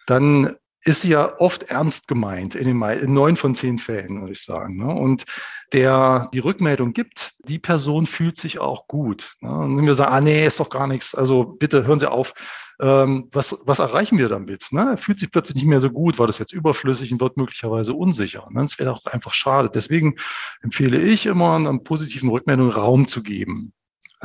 dann 0.06 0.56
ist 0.85 1.05
ja 1.05 1.38
oft 1.38 1.64
ernst 1.64 2.09
gemeint, 2.09 2.55
in, 2.55 2.64
den, 2.64 2.83
in 2.83 3.14
neun 3.14 3.37
von 3.37 3.55
zehn 3.55 3.79
Fällen, 3.79 4.21
würde 4.21 4.33
ich 4.33 4.43
sagen. 4.43 4.76
Ne? 4.76 4.93
Und 4.93 5.25
der 5.73 6.29
die 6.35 6.41
Rückmeldung 6.41 6.93
gibt, 6.93 7.35
die 7.49 7.59
Person 7.59 8.07
fühlt 8.07 8.37
sich 8.37 8.59
auch 8.59 8.87
gut. 8.87 9.35
Ne? 9.41 9.50
Und 9.50 9.76
wenn 9.76 9.87
wir 9.87 9.95
sagen, 9.95 10.12
ah 10.12 10.21
nee, 10.21 10.47
ist 10.47 10.61
doch 10.61 10.69
gar 10.69 10.87
nichts, 10.87 11.14
also 11.14 11.45
bitte 11.45 11.87
hören 11.87 11.99
Sie 11.99 12.11
auf, 12.11 12.35
ähm, 12.81 13.29
was, 13.33 13.57
was 13.64 13.79
erreichen 13.79 14.19
wir 14.19 14.29
damit? 14.29 14.67
Ne? 14.73 14.97
Fühlt 14.97 15.21
sich 15.21 15.31
plötzlich 15.31 15.57
nicht 15.57 15.67
mehr 15.67 15.81
so 15.81 15.91
gut, 15.91 16.19
war 16.19 16.26
das 16.26 16.38
jetzt 16.38 16.53
überflüssig 16.53 17.12
und 17.12 17.20
wird 17.20 17.37
möglicherweise 17.37 17.94
unsicher. 17.94 18.47
Ne? 18.51 18.62
Das 18.62 18.79
wäre 18.79 18.92
auch 18.92 19.05
einfach 19.07 19.33
schade. 19.33 19.70
Deswegen 19.73 20.16
empfehle 20.62 20.99
ich 20.99 21.27
immer, 21.27 21.55
einer 21.57 21.79
positiven 21.79 22.29
Rückmeldung 22.29 22.70
Raum 22.70 23.07
zu 23.07 23.23
geben. 23.23 23.73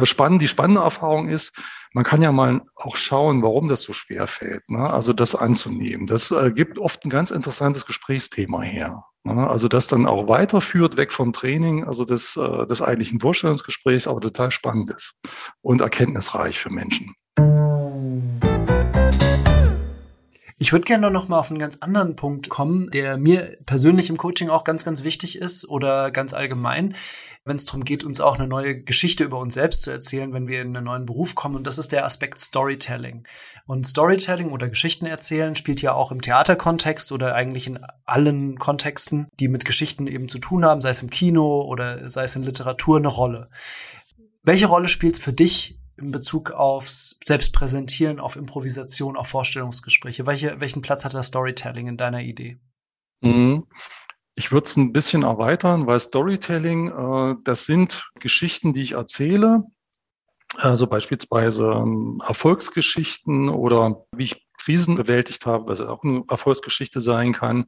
Spannend, 0.03 0.41
die 0.41 0.47
spannende 0.47 0.81
Erfahrung 0.81 1.29
ist, 1.29 1.57
man 1.93 2.03
kann 2.03 2.21
ja 2.21 2.31
mal 2.31 2.61
auch 2.75 2.95
schauen, 2.95 3.41
warum 3.41 3.67
das 3.67 3.81
so 3.81 3.93
schwer 3.93 4.27
fällt. 4.27 4.69
Ne? 4.69 4.89
Also 4.89 5.13
das 5.13 5.35
anzunehmen. 5.35 6.07
Das 6.07 6.31
äh, 6.31 6.51
gibt 6.51 6.77
oft 6.77 7.03
ein 7.03 7.09
ganz 7.09 7.31
interessantes 7.31 7.85
Gesprächsthema 7.85 8.61
her. 8.61 9.03
Ne? 9.23 9.49
Also 9.49 9.67
das 9.67 9.87
dann 9.87 10.05
auch 10.05 10.27
weiterführt, 10.27 10.97
weg 10.97 11.11
vom 11.11 11.33
Training, 11.33 11.83
also 11.83 12.05
des, 12.05 12.37
äh, 12.37 12.65
des 12.67 12.81
eigentlichen 12.81 13.19
Vorstellungsgesprächs, 13.19 14.07
aber 14.07 14.21
total 14.21 14.51
spannend 14.51 14.91
ist 14.91 15.13
und 15.61 15.81
erkenntnisreich 15.81 16.59
für 16.59 16.69
Menschen. 16.69 17.15
Ich 20.61 20.73
würde 20.73 20.83
gerne 20.83 21.09
noch 21.09 21.29
mal 21.29 21.39
auf 21.39 21.49
einen 21.49 21.59
ganz 21.59 21.77
anderen 21.77 22.17
Punkt 22.17 22.49
kommen, 22.49 22.91
der 22.91 23.17
mir 23.17 23.55
persönlich 23.65 24.09
im 24.09 24.17
Coaching 24.17 24.49
auch 24.49 24.65
ganz, 24.65 24.83
ganz 24.83 25.05
wichtig 25.05 25.37
ist 25.37 25.67
oder 25.69 26.11
ganz 26.11 26.33
allgemein, 26.33 26.95
wenn 27.45 27.55
es 27.55 27.63
darum 27.63 27.85
geht, 27.85 28.03
uns 28.03 28.19
auch 28.19 28.37
eine 28.37 28.45
neue 28.45 28.83
Geschichte 28.83 29.23
über 29.23 29.39
uns 29.39 29.53
selbst 29.53 29.83
zu 29.83 29.89
erzählen, 29.89 30.33
wenn 30.33 30.49
wir 30.49 30.61
in 30.61 30.75
einen 30.75 30.85
neuen 30.85 31.05
Beruf 31.05 31.33
kommen. 31.33 31.55
Und 31.55 31.65
das 31.65 31.77
ist 31.77 31.93
der 31.93 32.03
Aspekt 32.03 32.39
Storytelling. 32.39 33.25
Und 33.67 33.87
Storytelling 33.87 34.51
oder 34.51 34.67
Geschichten 34.67 35.05
erzählen 35.05 35.55
spielt 35.55 35.81
ja 35.81 35.93
auch 35.93 36.11
im 36.11 36.21
Theaterkontext 36.21 37.13
oder 37.13 37.35
eigentlich 37.35 37.65
in 37.65 37.79
allen 38.05 38.59
Kontexten, 38.59 39.29
die 39.39 39.47
mit 39.47 39.63
Geschichten 39.63 40.07
eben 40.07 40.27
zu 40.27 40.39
tun 40.39 40.65
haben, 40.65 40.81
sei 40.81 40.89
es 40.89 41.01
im 41.01 41.09
Kino 41.09 41.61
oder 41.61 42.09
sei 42.09 42.25
es 42.25 42.35
in 42.35 42.43
Literatur, 42.43 42.97
eine 42.97 43.07
Rolle. 43.07 43.49
Welche 44.43 44.67
Rolle 44.67 44.89
spielt 44.89 45.17
es 45.17 45.23
für 45.23 45.33
dich 45.33 45.78
in 45.99 46.11
Bezug 46.11 46.51
aufs 46.51 47.19
Selbstpräsentieren, 47.23 48.19
auf 48.19 48.35
Improvisation, 48.35 49.17
auf 49.17 49.27
Vorstellungsgespräche? 49.27 50.25
Welche, 50.25 50.59
welchen 50.59 50.81
Platz 50.81 51.05
hat 51.05 51.13
das 51.13 51.27
Storytelling 51.27 51.87
in 51.87 51.97
deiner 51.97 52.21
Idee? 52.21 52.59
Mhm. 53.21 53.65
Ich 54.35 54.51
würde 54.51 54.67
es 54.67 54.77
ein 54.77 54.93
bisschen 54.93 55.23
erweitern, 55.23 55.85
weil 55.85 55.99
Storytelling, 55.99 56.87
äh, 56.87 57.35
das 57.43 57.65
sind 57.65 58.09
Geschichten, 58.19 58.73
die 58.73 58.83
ich 58.83 58.93
erzähle, 58.93 59.63
also 60.57 60.87
beispielsweise 60.87 61.65
ähm, 61.65 62.21
Erfolgsgeschichten 62.25 63.49
oder 63.49 64.05
wie 64.15 64.25
ich 64.25 64.47
Krisen 64.57 64.95
bewältigt 64.95 65.45
habe, 65.45 65.67
was 65.67 65.81
auch 65.81 66.03
eine 66.03 66.23
Erfolgsgeschichte 66.29 67.01
sein 67.01 67.33
kann. 67.33 67.65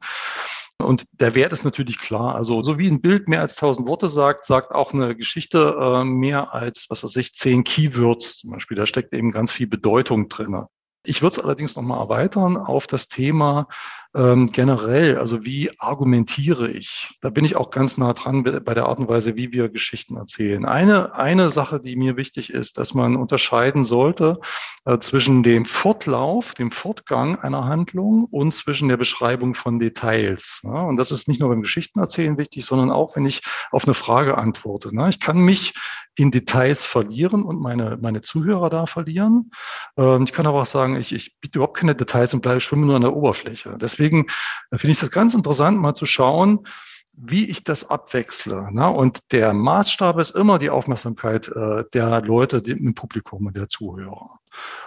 Und 0.82 1.06
der 1.12 1.34
Wert 1.34 1.52
ist 1.52 1.64
natürlich 1.64 1.98
klar. 1.98 2.34
Also 2.34 2.62
so 2.62 2.78
wie 2.78 2.88
ein 2.88 3.00
Bild 3.00 3.28
mehr 3.28 3.40
als 3.40 3.56
tausend 3.56 3.88
Worte 3.88 4.08
sagt, 4.08 4.44
sagt 4.44 4.72
auch 4.72 4.92
eine 4.92 5.16
Geschichte 5.16 5.76
äh, 5.80 6.04
mehr 6.04 6.52
als, 6.52 6.86
was 6.88 7.02
weiß 7.04 7.16
ich, 7.16 7.34
zehn 7.34 7.64
Keywords 7.64 8.38
zum 8.38 8.50
Beispiel. 8.50 8.76
Da 8.76 8.86
steckt 8.86 9.14
eben 9.14 9.30
ganz 9.30 9.52
viel 9.52 9.66
Bedeutung 9.66 10.28
drin. 10.28 10.66
Ich 11.04 11.22
würde 11.22 11.38
es 11.38 11.44
allerdings 11.44 11.74
nochmal 11.76 12.00
erweitern 12.00 12.56
auf 12.56 12.86
das 12.86 13.08
Thema 13.08 13.66
ähm, 14.14 14.52
generell, 14.52 15.18
also 15.18 15.44
wie 15.44 15.70
argumentiere 15.78 16.68
ich? 16.70 17.14
Da 17.22 17.30
bin 17.30 17.44
ich 17.44 17.56
auch 17.56 17.70
ganz 17.70 17.96
nah 17.96 18.12
dran 18.12 18.42
bei 18.42 18.74
der 18.74 18.86
Art 18.86 18.98
und 18.98 19.08
Weise, 19.08 19.36
wie 19.36 19.52
wir 19.52 19.70
Geschichten 19.70 20.16
erzählen. 20.16 20.66
Eine, 20.66 21.14
eine 21.14 21.50
Sache, 21.50 21.80
die 21.80 21.96
mir 21.96 22.16
wichtig 22.16 22.52
ist, 22.52 22.76
dass 22.76 22.92
man 22.92 23.16
unterscheiden 23.16 23.84
sollte 23.84 24.38
äh, 24.84 24.98
zwischen 24.98 25.42
dem 25.42 25.64
Fortlauf, 25.64 26.52
dem 26.54 26.70
Fortgang 26.70 27.36
einer 27.40 27.64
Handlung 27.64 28.24
und 28.24 28.52
zwischen 28.52 28.88
der 28.88 28.98
Beschreibung 28.98 29.54
von 29.54 29.78
Details. 29.78 30.60
Ja? 30.62 30.82
Und 30.82 30.96
das 30.96 31.10
ist 31.10 31.28
nicht 31.28 31.40
nur 31.40 31.48
beim 31.48 31.62
Geschichtenerzählen 31.62 32.36
wichtig, 32.36 32.66
sondern 32.66 32.90
auch, 32.90 33.16
wenn 33.16 33.24
ich 33.24 33.40
auf 33.70 33.84
eine 33.84 33.94
Frage 33.94 34.36
antworte. 34.36 34.94
Ne? 34.94 35.08
Ich 35.08 35.20
kann 35.20 35.38
mich 35.38 35.72
in 36.16 36.30
Details 36.30 36.84
verlieren 36.84 37.42
und 37.42 37.60
meine, 37.60 37.98
meine 38.00 38.20
Zuhörer 38.20 38.68
da 38.68 38.84
verlieren. 38.84 39.50
Ähm, 39.96 40.24
ich 40.24 40.32
kann 40.32 40.46
aber 40.46 40.62
auch 40.62 40.66
sagen, 40.66 40.96
ich, 40.96 41.14
ich 41.14 41.38
biete 41.40 41.58
überhaupt 41.58 41.78
keine 41.78 41.94
Details 41.94 42.34
und 42.34 42.42
bleibe 42.42 42.60
schwimmen 42.60 42.86
nur 42.86 42.96
an 42.96 43.02
der 43.02 43.16
Oberfläche. 43.16 43.78
Deswegen 43.80 44.01
deswegen 44.02 44.26
finde 44.74 44.92
ich 44.92 45.00
das 45.00 45.10
ganz 45.10 45.34
interessant, 45.34 45.78
mal 45.78 45.94
zu 45.94 46.06
schauen, 46.06 46.66
wie 47.14 47.50
ich 47.50 47.62
das 47.62 47.90
abwechsle. 47.90 48.72
Ne? 48.72 48.88
Und 48.88 49.32
der 49.32 49.52
Maßstab 49.52 50.18
ist 50.18 50.30
immer 50.30 50.58
die 50.58 50.70
Aufmerksamkeit 50.70 51.48
äh, 51.48 51.84
der 51.92 52.22
Leute 52.22 52.62
die, 52.62 52.72
im 52.72 52.94
Publikum 52.94 53.46
und 53.46 53.56
der 53.56 53.68
Zuhörer. 53.68 54.38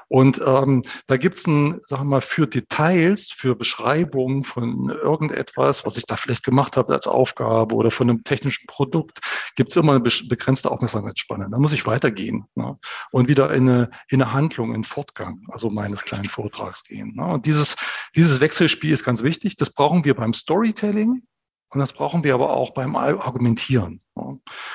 Und 0.08 0.42
ähm, 0.46 0.84
da 1.08 1.18
gibt 1.18 1.38
es 1.38 1.48
ein, 1.48 1.82
wir 1.90 2.04
mal, 2.04 2.22
für 2.22 2.48
Details, 2.48 3.32
für 3.32 3.56
Beschreibungen 3.56 4.44
von 4.44 4.90
irgendetwas, 4.90 5.86
was 5.86 5.98
ich 5.98 6.06
da 6.06 6.16
vielleicht 6.16 6.44
gemacht 6.44 6.78
habe 6.78 6.94
als 6.94 7.08
Aufgabe 7.08 7.76
oder 7.76 7.92
von 7.92 8.10
einem 8.10 8.24
technischen 8.24 8.68
Produkt, 8.68 9.20
gibt 9.56 9.72
es 9.72 9.76
immer 9.76 9.94
eine 9.94 10.02
begrenzte 10.02 10.72
Aufmerksamkeitsspanne. 10.72 11.48
Da 11.50 11.58
muss 11.58 11.74
ich 11.74 11.86
weitergehen 11.86 12.46
ne? 12.56 12.78
und 13.12 13.28
wieder 13.28 13.54
in 13.54 13.70
eine, 13.70 13.90
in 14.10 14.22
eine 14.22 14.34
Handlung, 14.34 14.74
in 14.74 14.84
Fortgang, 14.84 15.44
also 15.50 15.70
meines 15.70 16.04
kleinen 16.04 16.30
Vortrags 16.30 16.84
gehen. 16.84 17.14
Ne? 17.16 17.26
Und 17.26 17.46
dieses, 17.46 17.76
dieses 18.16 18.40
Wechselspiel 18.40 18.92
ist 18.92 19.04
ganz 19.04 19.24
wichtig. 19.24 19.58
Das 19.58 19.72
brauchen 19.72 20.06
wir 20.06 20.16
beim 20.16 20.34
Storytelling 20.34 21.24
Und 21.69 21.80
das 21.80 21.93
brauchen 21.93 22.23
wir 22.23 22.34
aber 22.34 22.51
auch 22.51 22.73
beim 22.73 22.95
Argumentieren. 22.95 24.01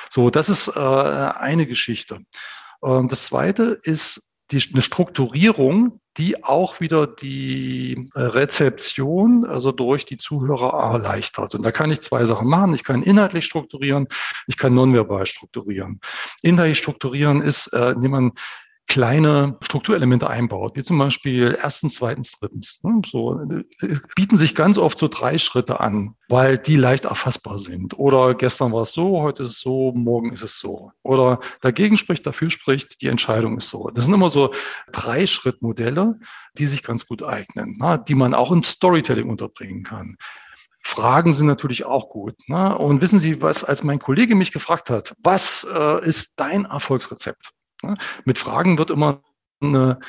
So, 0.09 0.29
das 0.29 0.49
ist 0.49 0.67
äh, 0.75 0.79
eine 0.79 1.65
Geschichte. 1.65 2.19
Ähm, 2.83 3.07
das 3.07 3.25
zweite 3.25 3.79
ist 3.83 4.35
die, 4.51 4.63
eine 4.73 4.81
Strukturierung, 4.81 5.99
die 6.17 6.43
auch 6.43 6.81
wieder 6.81 7.07
die 7.07 8.09
äh, 8.15 8.21
Rezeption, 8.21 9.45
also 9.45 9.71
durch 9.71 10.05
die 10.05 10.17
Zuhörer 10.17 10.73
erleichtert. 10.93 11.55
Und 11.55 11.63
da 11.63 11.71
kann 11.71 11.91
ich 11.91 12.01
zwei 12.01 12.25
Sachen 12.25 12.47
machen. 12.47 12.73
Ich 12.73 12.83
kann 12.83 13.01
inhaltlich 13.01 13.45
strukturieren, 13.45 14.07
ich 14.47 14.57
kann 14.57 14.75
nonverbal 14.75 15.25
strukturieren. 15.25 16.01
Inhaltlich 16.41 16.79
strukturieren 16.79 17.41
ist, 17.41 17.67
äh, 17.67 17.91
indem 17.91 18.11
man 18.11 18.31
kleine 18.91 19.57
Strukturelemente 19.61 20.29
einbaut, 20.29 20.75
wie 20.75 20.83
zum 20.83 20.97
Beispiel 20.97 21.57
erstens, 21.57 21.95
zweitens, 21.95 22.37
drittens. 22.37 22.83
Ne? 22.83 23.01
So 23.09 23.39
äh, 23.39 23.95
bieten 24.17 24.35
sich 24.35 24.53
ganz 24.53 24.77
oft 24.77 24.97
so 24.97 25.07
drei 25.07 25.37
Schritte 25.37 25.79
an, 25.79 26.15
weil 26.27 26.57
die 26.57 26.75
leicht 26.75 27.05
erfassbar 27.05 27.57
sind. 27.57 27.97
Oder 27.97 28.35
gestern 28.35 28.73
war 28.73 28.81
es 28.81 28.91
so, 28.91 29.21
heute 29.21 29.43
ist 29.43 29.51
es 29.51 29.59
so, 29.61 29.93
morgen 29.93 30.33
ist 30.33 30.43
es 30.43 30.59
so. 30.59 30.91
Oder 31.03 31.39
dagegen 31.61 31.95
spricht, 31.95 32.27
dafür 32.27 32.49
spricht, 32.49 33.01
die 33.01 33.07
Entscheidung 33.07 33.57
ist 33.57 33.69
so. 33.69 33.89
Das 33.91 34.03
sind 34.03 34.13
immer 34.13 34.29
so 34.29 34.51
drei 34.91 35.25
Schrittmodelle, 35.25 36.19
die 36.57 36.65
sich 36.65 36.83
ganz 36.83 37.07
gut 37.07 37.23
eignen, 37.23 37.77
ne? 37.77 38.03
die 38.05 38.15
man 38.15 38.33
auch 38.33 38.51
im 38.51 38.61
Storytelling 38.61 39.29
unterbringen 39.29 39.83
kann. 39.83 40.17
Fragen 40.83 41.31
sind 41.31 41.47
natürlich 41.47 41.85
auch 41.85 42.09
gut. 42.09 42.35
Ne? 42.47 42.77
Und 42.77 43.01
wissen 43.01 43.21
Sie, 43.21 43.41
was, 43.41 43.63
als 43.63 43.83
mein 43.83 43.99
Kollege 43.99 44.35
mich 44.35 44.51
gefragt 44.51 44.89
hat, 44.89 45.15
was 45.23 45.65
äh, 45.73 46.05
ist 46.05 46.33
dein 46.35 46.65
Erfolgsrezept? 46.65 47.53
Mit 48.25 48.37
Fragen 48.37 48.77
wird 48.77 48.91
immer 48.91 49.21
eine, 49.61 49.99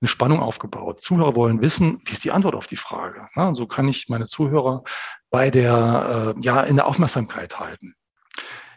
eine 0.00 0.08
Spannung 0.08 0.40
aufgebaut. 0.40 1.00
Zuhörer 1.00 1.34
wollen 1.34 1.60
wissen, 1.60 2.00
wie 2.04 2.12
ist 2.12 2.24
die 2.24 2.32
Antwort 2.32 2.54
auf 2.54 2.66
die 2.66 2.76
Frage. 2.76 3.26
Und 3.34 3.54
so 3.54 3.66
kann 3.66 3.88
ich 3.88 4.08
meine 4.08 4.26
Zuhörer 4.26 4.84
bei 5.30 5.50
der, 5.50 6.34
äh, 6.36 6.40
ja, 6.40 6.62
in 6.62 6.76
der 6.76 6.86
Aufmerksamkeit 6.86 7.58
halten. 7.58 7.94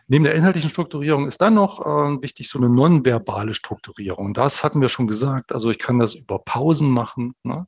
Neben 0.08 0.26
der 0.26 0.36
inhaltlichen 0.36 0.70
Strukturierung 0.70 1.28
ist 1.28 1.40
dann 1.40 1.54
noch 1.54 1.80
äh, 1.80 2.22
wichtig 2.22 2.50
so 2.50 2.60
eine 2.60 2.68
nonverbale 2.68 3.54
Strukturierung. 3.54 4.34
Das 4.34 4.62
hatten 4.62 4.82
wir 4.82 4.90
schon 4.90 5.08
gesagt. 5.08 5.54
Also 5.54 5.72
ich 5.72 5.80
kann 5.80 6.00
das 6.00 6.16
über 6.16 6.40
Pausen 6.40 6.90
machen. 6.90 7.34
Ne? 7.44 7.66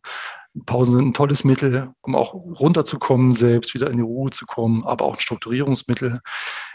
Pausen 0.65 0.93
sind 0.93 1.07
ein 1.07 1.13
tolles 1.13 1.43
Mittel, 1.43 1.93
um 2.01 2.15
auch 2.15 2.33
runterzukommen, 2.33 3.31
selbst 3.31 3.73
wieder 3.73 3.89
in 3.89 3.97
die 3.97 4.03
Ruhe 4.03 4.29
zu 4.29 4.45
kommen, 4.45 4.83
aber 4.83 5.05
auch 5.05 5.15
ein 5.15 5.19
Strukturierungsmittel. 5.19 6.21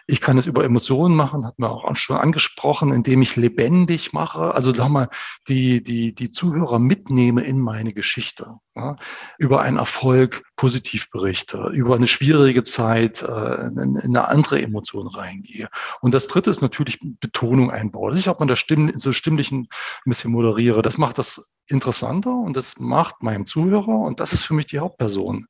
Ich 0.09 0.21
kann 0.21 0.38
es 0.38 0.47
über 0.47 0.64
Emotionen 0.64 1.14
machen, 1.14 1.47
hat 1.47 1.59
man 1.59 1.71
auch 1.71 1.95
schon 1.95 2.17
angesprochen, 2.17 2.93
indem 2.93 3.23
ich 3.23 3.37
lebendig 3.37 4.12
mache. 4.12 4.55
Also 4.55 4.73
sag 4.75 4.88
mal, 4.88 5.09
die, 5.49 5.83
die, 5.83 6.14
die 6.14 6.31
Zuhörer 6.31 6.79
mitnehme 6.79 7.45
in 7.45 7.61
meine 7.61 7.93
Geschichte. 7.93 8.55
Ja? 8.75 8.97
Über 9.37 9.61
einen 9.61 9.77
Erfolg 9.77 10.45
positiv 10.57 11.11
berichte, 11.11 11.71
über 11.73 11.95
eine 11.95 12.07
schwierige 12.07 12.64
Zeit 12.64 13.23
äh, 13.23 13.67
in, 13.67 13.97
in 13.97 14.17
eine 14.17 14.29
andere 14.29 14.61
Emotion 14.61 15.07
reingehe. 15.07 15.69
Und 16.01 16.14
das 16.14 16.27
dritte 16.27 16.51
ist 16.51 16.62
natürlich 16.62 16.99
Betonung 17.21 17.71
einbauen. 17.71 18.17
Ich 18.17 18.29
habe 18.29 18.41
man 18.41 18.49
das 18.49 18.59
Stimm, 18.59 18.93
so 18.97 19.12
stimmlichen 19.12 19.61
ein 19.61 19.69
bisschen 20.07 20.33
moderiere. 20.33 20.83
Das 20.83 20.99
macht 20.99 21.19
das 21.19 21.49
interessanter 21.69 22.35
und 22.35 22.57
das 22.57 22.79
macht 22.79 23.23
meinem 23.23 23.47
Zuhörer, 23.47 23.67
und 23.76 24.20
das 24.20 24.33
ist 24.33 24.44
für 24.44 24.54
mich 24.54 24.66
die 24.66 24.78
Hauptperson, 24.78 25.46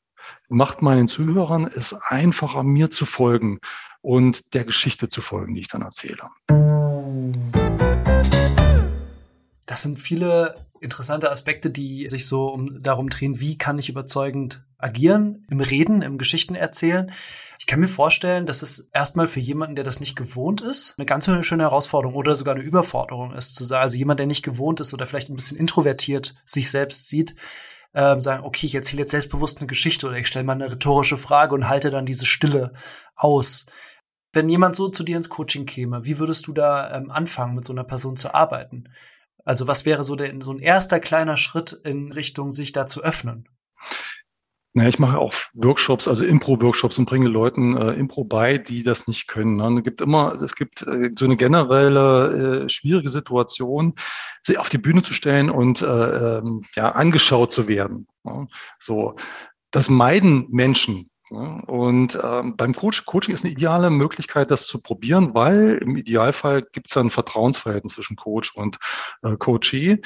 macht 0.48 0.82
meinen 0.82 1.08
Zuhörern 1.08 1.70
es 1.72 1.94
einfacher, 1.94 2.62
mir 2.62 2.90
zu 2.90 3.06
folgen 3.06 3.60
und 4.00 4.54
der 4.54 4.64
Geschichte 4.64 5.08
zu 5.08 5.20
folgen, 5.20 5.54
die 5.54 5.60
ich 5.60 5.68
dann 5.68 5.82
erzähle. 5.82 6.28
Das 9.66 9.82
sind 9.82 9.98
viele 9.98 10.66
interessante 10.80 11.30
Aspekte, 11.30 11.70
die 11.70 12.08
sich 12.08 12.26
so 12.26 12.46
um, 12.48 12.82
darum 12.82 13.10
drehen, 13.10 13.40
wie 13.40 13.58
kann 13.58 13.78
ich 13.78 13.88
überzeugend 13.88 14.64
agieren, 14.78 15.44
im 15.50 15.60
Reden, 15.60 16.02
im 16.02 16.18
Geschichten 16.18 16.54
erzählen. 16.54 17.12
Ich 17.58 17.66
kann 17.66 17.80
mir 17.80 17.88
vorstellen, 17.88 18.46
dass 18.46 18.62
es 18.62 18.88
erstmal 18.92 19.26
für 19.26 19.40
jemanden, 19.40 19.74
der 19.74 19.84
das 19.84 19.98
nicht 19.98 20.14
gewohnt 20.14 20.60
ist, 20.60 20.94
eine 20.96 21.06
ganz 21.06 21.28
schöne 21.42 21.64
Herausforderung 21.64 22.14
oder 22.14 22.34
sogar 22.34 22.54
eine 22.54 22.62
Überforderung 22.62 23.34
ist, 23.34 23.56
zu 23.56 23.64
sagen, 23.64 23.82
also 23.82 23.96
jemand, 23.96 24.20
der 24.20 24.28
nicht 24.28 24.44
gewohnt 24.44 24.78
ist 24.80 24.94
oder 24.94 25.04
vielleicht 25.04 25.30
ein 25.30 25.36
bisschen 25.36 25.58
introvertiert 25.58 26.36
sich 26.46 26.70
selbst 26.70 27.08
sieht, 27.08 27.34
ähm, 27.94 28.20
sagen, 28.20 28.44
okay, 28.44 28.66
ich 28.66 28.74
erzähle 28.74 29.02
jetzt 29.02 29.12
selbstbewusst 29.12 29.58
eine 29.58 29.66
Geschichte 29.66 30.06
oder 30.06 30.16
ich 30.16 30.26
stelle 30.26 30.44
mal 30.44 30.52
eine 30.52 30.70
rhetorische 30.70 31.16
Frage 31.16 31.54
und 31.54 31.68
halte 31.68 31.90
dann 31.90 32.06
diese 32.06 32.26
Stille 32.26 32.72
aus. 33.16 33.66
Wenn 34.32 34.48
jemand 34.48 34.76
so 34.76 34.88
zu 34.88 35.04
dir 35.04 35.16
ins 35.16 35.30
Coaching 35.30 35.66
käme, 35.66 36.04
wie 36.04 36.18
würdest 36.18 36.46
du 36.46 36.52
da 36.52 36.94
ähm, 36.94 37.10
anfangen, 37.10 37.54
mit 37.54 37.64
so 37.64 37.72
einer 37.72 37.84
Person 37.84 38.16
zu 38.16 38.34
arbeiten? 38.34 38.84
Also 39.44 39.66
was 39.66 39.86
wäre 39.86 40.04
so, 40.04 40.16
der, 40.16 40.38
so 40.42 40.52
ein 40.52 40.58
erster 40.58 41.00
kleiner 41.00 41.38
Schritt 41.38 41.72
in 41.72 42.12
Richtung 42.12 42.50
sich 42.50 42.72
da 42.72 42.86
zu 42.86 43.02
öffnen? 43.02 43.48
Ja, 44.74 44.86
ich 44.86 44.98
mache 44.98 45.18
auch 45.18 45.32
Workshops, 45.54 46.06
also 46.06 46.24
Impro-Workshops 46.24 46.98
und 46.98 47.06
bringe 47.06 47.28
Leuten 47.28 47.76
äh, 47.76 47.92
Impro 47.94 48.24
bei, 48.24 48.58
die 48.58 48.82
das 48.82 49.08
nicht 49.08 49.26
können. 49.26 49.56
Ne? 49.56 49.78
Es 49.78 49.82
gibt 49.82 50.00
immer, 50.02 50.34
es 50.34 50.54
gibt 50.54 50.82
äh, 50.82 51.10
so 51.18 51.24
eine 51.24 51.36
generelle 51.36 52.64
äh, 52.64 52.68
schwierige 52.68 53.08
Situation, 53.08 53.94
sie 54.42 54.58
auf 54.58 54.68
die 54.68 54.78
Bühne 54.78 55.02
zu 55.02 55.14
stellen 55.14 55.48
und 55.48 55.80
äh, 55.80 55.86
ähm, 55.86 56.62
ja 56.76 56.90
angeschaut 56.90 57.50
zu 57.50 57.66
werden. 57.66 58.06
Ne? 58.24 58.46
So, 58.78 59.16
das 59.70 59.88
meiden 59.88 60.46
Menschen. 60.50 61.10
Ne? 61.30 61.62
Und 61.66 62.18
ähm, 62.22 62.56
beim 62.56 62.74
Coach, 62.74 63.06
Coaching 63.06 63.34
ist 63.34 63.44
eine 63.44 63.52
ideale 63.52 63.88
Möglichkeit, 63.88 64.50
das 64.50 64.66
zu 64.66 64.82
probieren, 64.82 65.34
weil 65.34 65.78
im 65.82 65.96
Idealfall 65.96 66.62
gibt 66.72 66.88
es 66.88 66.96
ein 66.96 67.10
Vertrauensverhältnis 67.10 67.94
zwischen 67.94 68.16
Coach 68.16 68.54
und 68.54 68.78
äh, 69.22 69.36
Coachee 69.36 70.02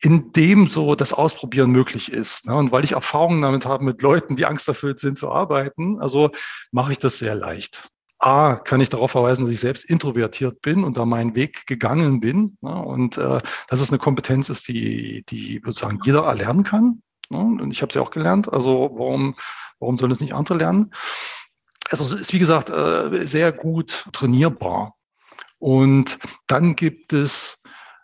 in 0.00 0.32
dem 0.32 0.68
so 0.68 0.94
das 0.94 1.12
Ausprobieren 1.12 1.70
möglich 1.70 2.12
ist. 2.12 2.46
Ne? 2.46 2.54
Und 2.54 2.72
weil 2.72 2.84
ich 2.84 2.92
Erfahrungen 2.92 3.42
damit 3.42 3.66
habe 3.66 3.84
mit 3.84 4.00
Leuten, 4.02 4.36
die 4.36 4.46
angsterfüllt 4.46 5.00
sind 5.00 5.18
zu 5.18 5.30
arbeiten, 5.30 6.00
also 6.00 6.30
mache 6.70 6.92
ich 6.92 6.98
das 6.98 7.18
sehr 7.18 7.34
leicht. 7.34 7.88
A, 8.20 8.56
kann 8.56 8.80
ich 8.80 8.90
darauf 8.90 9.12
verweisen, 9.12 9.44
dass 9.44 9.54
ich 9.54 9.60
selbst 9.60 9.84
introvertiert 9.84 10.60
bin 10.60 10.82
und 10.82 10.96
da 10.96 11.04
meinen 11.04 11.36
Weg 11.36 11.66
gegangen 11.66 12.20
bin. 12.20 12.56
Ne? 12.60 12.74
Und 12.74 13.16
äh, 13.16 13.38
dass 13.68 13.80
es 13.80 13.90
eine 13.90 13.98
Kompetenz 13.98 14.48
ist, 14.48 14.66
die, 14.68 15.24
die 15.28 15.60
sozusagen 15.64 16.00
jeder 16.04 16.24
erlernen 16.24 16.64
kann. 16.64 17.02
Ne? 17.30 17.38
Und 17.38 17.70
ich 17.70 17.82
habe 17.82 17.92
sie 17.92 18.00
auch 18.00 18.10
gelernt. 18.10 18.52
Also 18.52 18.90
warum, 18.94 19.36
warum 19.78 19.96
sollen 19.96 20.12
es 20.12 20.20
nicht 20.20 20.34
andere 20.34 20.58
lernen? 20.58 20.92
Also 21.90 22.04
es 22.04 22.20
ist, 22.20 22.32
wie 22.32 22.38
gesagt, 22.40 22.70
äh, 22.70 23.24
sehr 23.24 23.52
gut 23.52 24.08
trainierbar. 24.12 24.94
Und 25.58 26.18
dann 26.46 26.76
gibt 26.76 27.12
es 27.12 27.57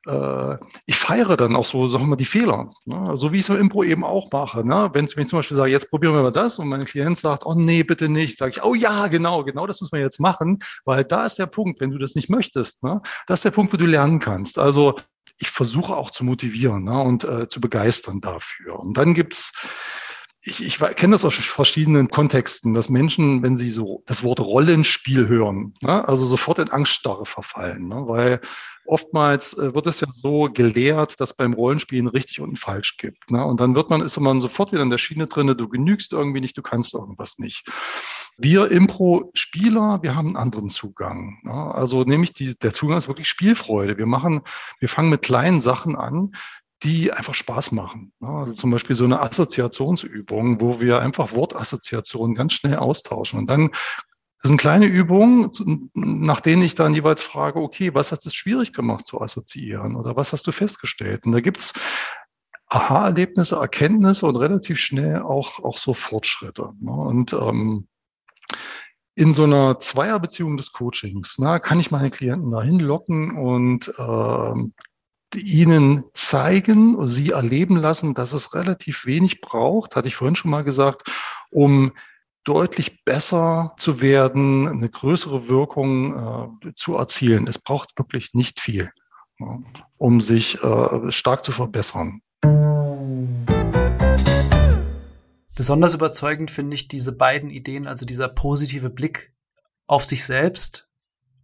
äh, 0.07 0.57
ich 0.87 0.97
feiere 0.97 1.37
dann 1.37 1.57
auch 1.57 1.64
so, 1.64 1.87
sagen 1.87 2.05
wir 2.05 2.09
mal, 2.09 2.17
die 2.17 2.25
Fehler. 2.25 2.71
Ne? 2.85 3.17
So 3.17 3.33
wie 3.33 3.37
ich 3.37 3.43
es 3.43 3.49
im 3.49 3.57
Impro 3.57 3.83
eben 3.85 4.05
auch 4.05 4.31
mache. 4.33 4.67
Ne? 4.67 4.90
Wenn, 4.93 5.07
ich 5.07 5.14
zum 5.14 5.38
Beispiel 5.38 5.57
sage, 5.57 5.71
jetzt 5.71 5.90
probieren 5.90 6.14
wir 6.14 6.23
mal 6.23 6.33
das 6.33 6.59
und 6.59 6.69
mein 6.69 6.85
Klient 6.85 7.19
sagt, 7.19 7.47
oh 7.47 7.55
nee, 7.55 7.83
bitte 7.83 8.09
nicht, 8.09 8.38
sage 8.38 8.53
ich, 8.53 8.62
oh 8.62 8.75
ja, 8.75 9.09
genau, 9.09 9.45
genau 9.45 9.67
das 9.67 9.81
müssen 9.81 9.97
wir 9.97 10.01
jetzt 10.01 10.21
machen, 10.21 10.59
weil 10.85 11.05
da 11.05 11.25
ist 11.25 11.38
der 11.38 11.47
Punkt, 11.47 11.81
wenn 11.81 11.90
du 11.90 11.99
das 11.99 12.14
nicht 12.14 12.29
möchtest, 12.29 12.83
ne? 12.83 13.01
das 13.27 13.40
ist 13.40 13.45
der 13.45 13.51
Punkt, 13.51 13.73
wo 13.73 13.77
du 13.77 13.87
lernen 13.87 14.19
kannst. 14.19 14.59
Also 14.59 14.99
ich 15.40 15.49
versuche 15.49 15.97
auch 15.97 16.11
zu 16.11 16.25
motivieren 16.25 16.85
ne? 16.85 17.01
und 17.01 17.25
äh, 17.25 17.49
zu 17.49 17.61
begeistern 17.61 18.21
dafür. 18.21 18.79
Und 18.79 18.97
dann 18.97 19.14
gibt's 19.14 19.53
ich, 20.46 20.64
ich 20.64 20.78
kenne 20.96 21.14
das 21.14 21.24
aus 21.24 21.35
verschiedenen 21.35 22.09
Kontexten, 22.09 22.74
dass 22.74 22.90
Menschen, 22.90 23.42
wenn 23.42 23.57
sie 23.57 23.70
so 23.70 24.02
das 24.07 24.22
Wort 24.22 24.40
Rollenspiel 24.40 25.26
hören, 25.26 25.74
ne, 25.80 26.07
also 26.07 26.26
sofort 26.26 26.59
in 26.59 26.70
Angststarre 26.70 27.24
verfallen, 27.24 27.88
ne, 27.88 28.02
weil 28.07 28.40
oftmals 28.85 29.54
äh, 29.54 29.74
wird 29.74 29.87
es 29.87 30.00
ja 30.00 30.09
so 30.11 30.50
gelehrt, 30.52 31.18
dass 31.18 31.35
beim 31.35 31.54
Rollenspielen 31.54 32.09
richtig 32.09 32.40
und 32.40 32.59
falsch 32.59 32.98
gibt. 32.98 33.30
Ne, 33.30 33.42
und 33.42 33.59
dann 33.61 33.74
wird 33.74 33.88
man, 33.88 34.02
ist 34.02 34.20
man 34.20 34.42
sofort 34.42 34.72
wieder 34.72 34.83
in 34.83 34.90
der 34.90 34.98
Schiene 34.98 35.26
drin, 35.26 35.46
du 35.46 35.68
genügst 35.68 36.12
irgendwie 36.12 36.42
nicht, 36.42 36.59
du 36.59 36.62
kannst 36.62 36.92
irgendwas 36.92 37.38
nicht. 37.38 37.66
Wir 38.37 38.70
Impro-Spieler, 38.70 40.00
wir 40.02 40.14
haben 40.14 40.28
einen 40.28 40.37
anderen 40.37 40.68
Zugang. 40.68 41.38
Ne, 41.42 41.74
also 41.74 42.02
nämlich 42.02 42.35
die, 42.35 42.54
der 42.59 42.74
Zugang 42.74 42.98
ist 42.98 43.09
wirklich 43.09 43.28
Spielfreude. 43.28 43.96
Wir 43.96 44.07
machen, 44.07 44.42
wir 44.78 44.90
fangen 44.90 45.09
mit 45.09 45.22
kleinen 45.22 45.61
Sachen 45.61 45.96
an, 45.96 46.33
die 46.85 47.12
einfach 47.12 47.35
Spaß 47.35 47.73
machen. 47.73 48.12
Also 48.20 48.53
zum 48.53 48.70
Beispiel 48.70 48.94
so 48.94 49.05
eine 49.05 49.20
Assoziationsübung, 49.20 50.61
wo 50.61 50.81
wir 50.81 51.01
einfach 51.01 51.33
Wortassoziationen 51.33 52.35
ganz 52.35 52.53
schnell 52.53 52.77
austauschen. 52.77 53.40
Und 53.40 53.51
dann 53.51 53.70
das 54.42 54.51
sind 54.51 54.59
kleine 54.59 54.85
Übungen, 54.85 55.51
nach 55.94 56.42
denen 56.42 56.62
ich 56.62 56.75
dann 56.75 56.92
jeweils 56.92 57.23
frage, 57.23 57.61
okay, 57.61 57.94
was 57.94 58.12
hat 58.12 58.27
es 58.27 58.35
schwierig 58.35 58.75
gemacht 58.75 59.07
zu 59.07 59.23
assoziieren 59.23 59.97
oder 59.97 60.16
was 60.16 60.35
hast 60.35 60.47
du 60.47 60.53
festgestellt? 60.53 61.25
Und 61.25 61.33
da 61.33 61.40
gibt's 61.40 61.73
Aha-Erlebnisse, 62.68 63.57
Erkenntnisse 63.57 64.27
und 64.27 64.37
relativ 64.37 64.79
schnell 64.79 65.23
auch, 65.23 65.64
auch 65.64 65.79
so 65.79 65.94
Fortschritte. 65.94 66.75
Und 66.85 67.33
ähm, 67.33 67.88
in 69.14 69.33
so 69.33 69.44
einer 69.44 69.81
Zweierbeziehung 69.81 70.59
des 70.59 70.73
Coachings 70.73 71.37
na, 71.38 71.59
kann 71.59 71.81
ich 71.81 71.90
meine 71.90 72.11
Klienten 72.11 72.51
dahin 72.51 72.81
locken 72.81 73.38
und 73.38 73.94
ähm, 73.97 74.75
ihnen 75.37 76.05
zeigen, 76.12 77.07
sie 77.07 77.31
erleben 77.31 77.77
lassen, 77.77 78.14
dass 78.14 78.33
es 78.33 78.55
relativ 78.55 79.07
wenig 79.07 79.40
braucht, 79.40 79.97
hatte 79.97 80.09
ich 80.09 80.16
vorhin 80.16 80.37
schon 80.37 80.51
mal 80.51 80.64
gesagt, 80.64 81.11
um 81.51 81.92
deutlich 82.44 83.05
besser 83.05 83.75
zu 83.79 84.01
werden, 84.01 84.68
eine 84.68 84.88
größere 84.88 85.49
Wirkung 85.49 86.59
äh, 86.62 86.75
zu 86.75 86.97
erzielen. 86.97 87.47
Es 87.47 87.59
braucht 87.59 87.99
wirklich 87.99 88.35
nicht 88.35 88.61
viel, 88.61 88.90
ja, 89.38 89.59
um 89.97 90.20
sich 90.20 90.62
äh, 90.62 91.11
stark 91.11 91.44
zu 91.44 91.53
verbessern. 91.53 92.20
Besonders 95.57 95.94
überzeugend 95.94 96.51
finde 96.51 96.75
ich 96.75 96.88
diese 96.88 97.16
beiden 97.16 97.49
Ideen, 97.49 97.87
also 97.87 98.05
dieser 98.05 98.29
positive 98.29 98.90
Blick 98.90 99.33
auf 99.87 100.05
sich 100.05 100.25
selbst 100.25 100.88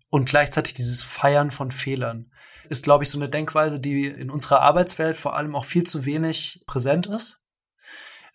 und 0.09 0.29
gleichzeitig 0.29 0.75
dieses 0.75 1.03
Feiern 1.03 1.51
von 1.51 1.71
Fehlern. 1.71 2.31
Ist, 2.71 2.85
glaube 2.85 3.05
ich, 3.05 3.11
so 3.11 3.19
eine 3.19 3.29
Denkweise, 3.29 3.81
die 3.81 4.07
in 4.07 4.31
unserer 4.31 4.63
Arbeitswelt 4.63 5.19
vor 5.19 5.37
allem 5.37 5.55
auch 5.55 5.65
viel 5.67 5.83
zu 5.83 6.07
wenig 6.07 6.63
präsent 6.67 7.07
ist. 7.07 7.43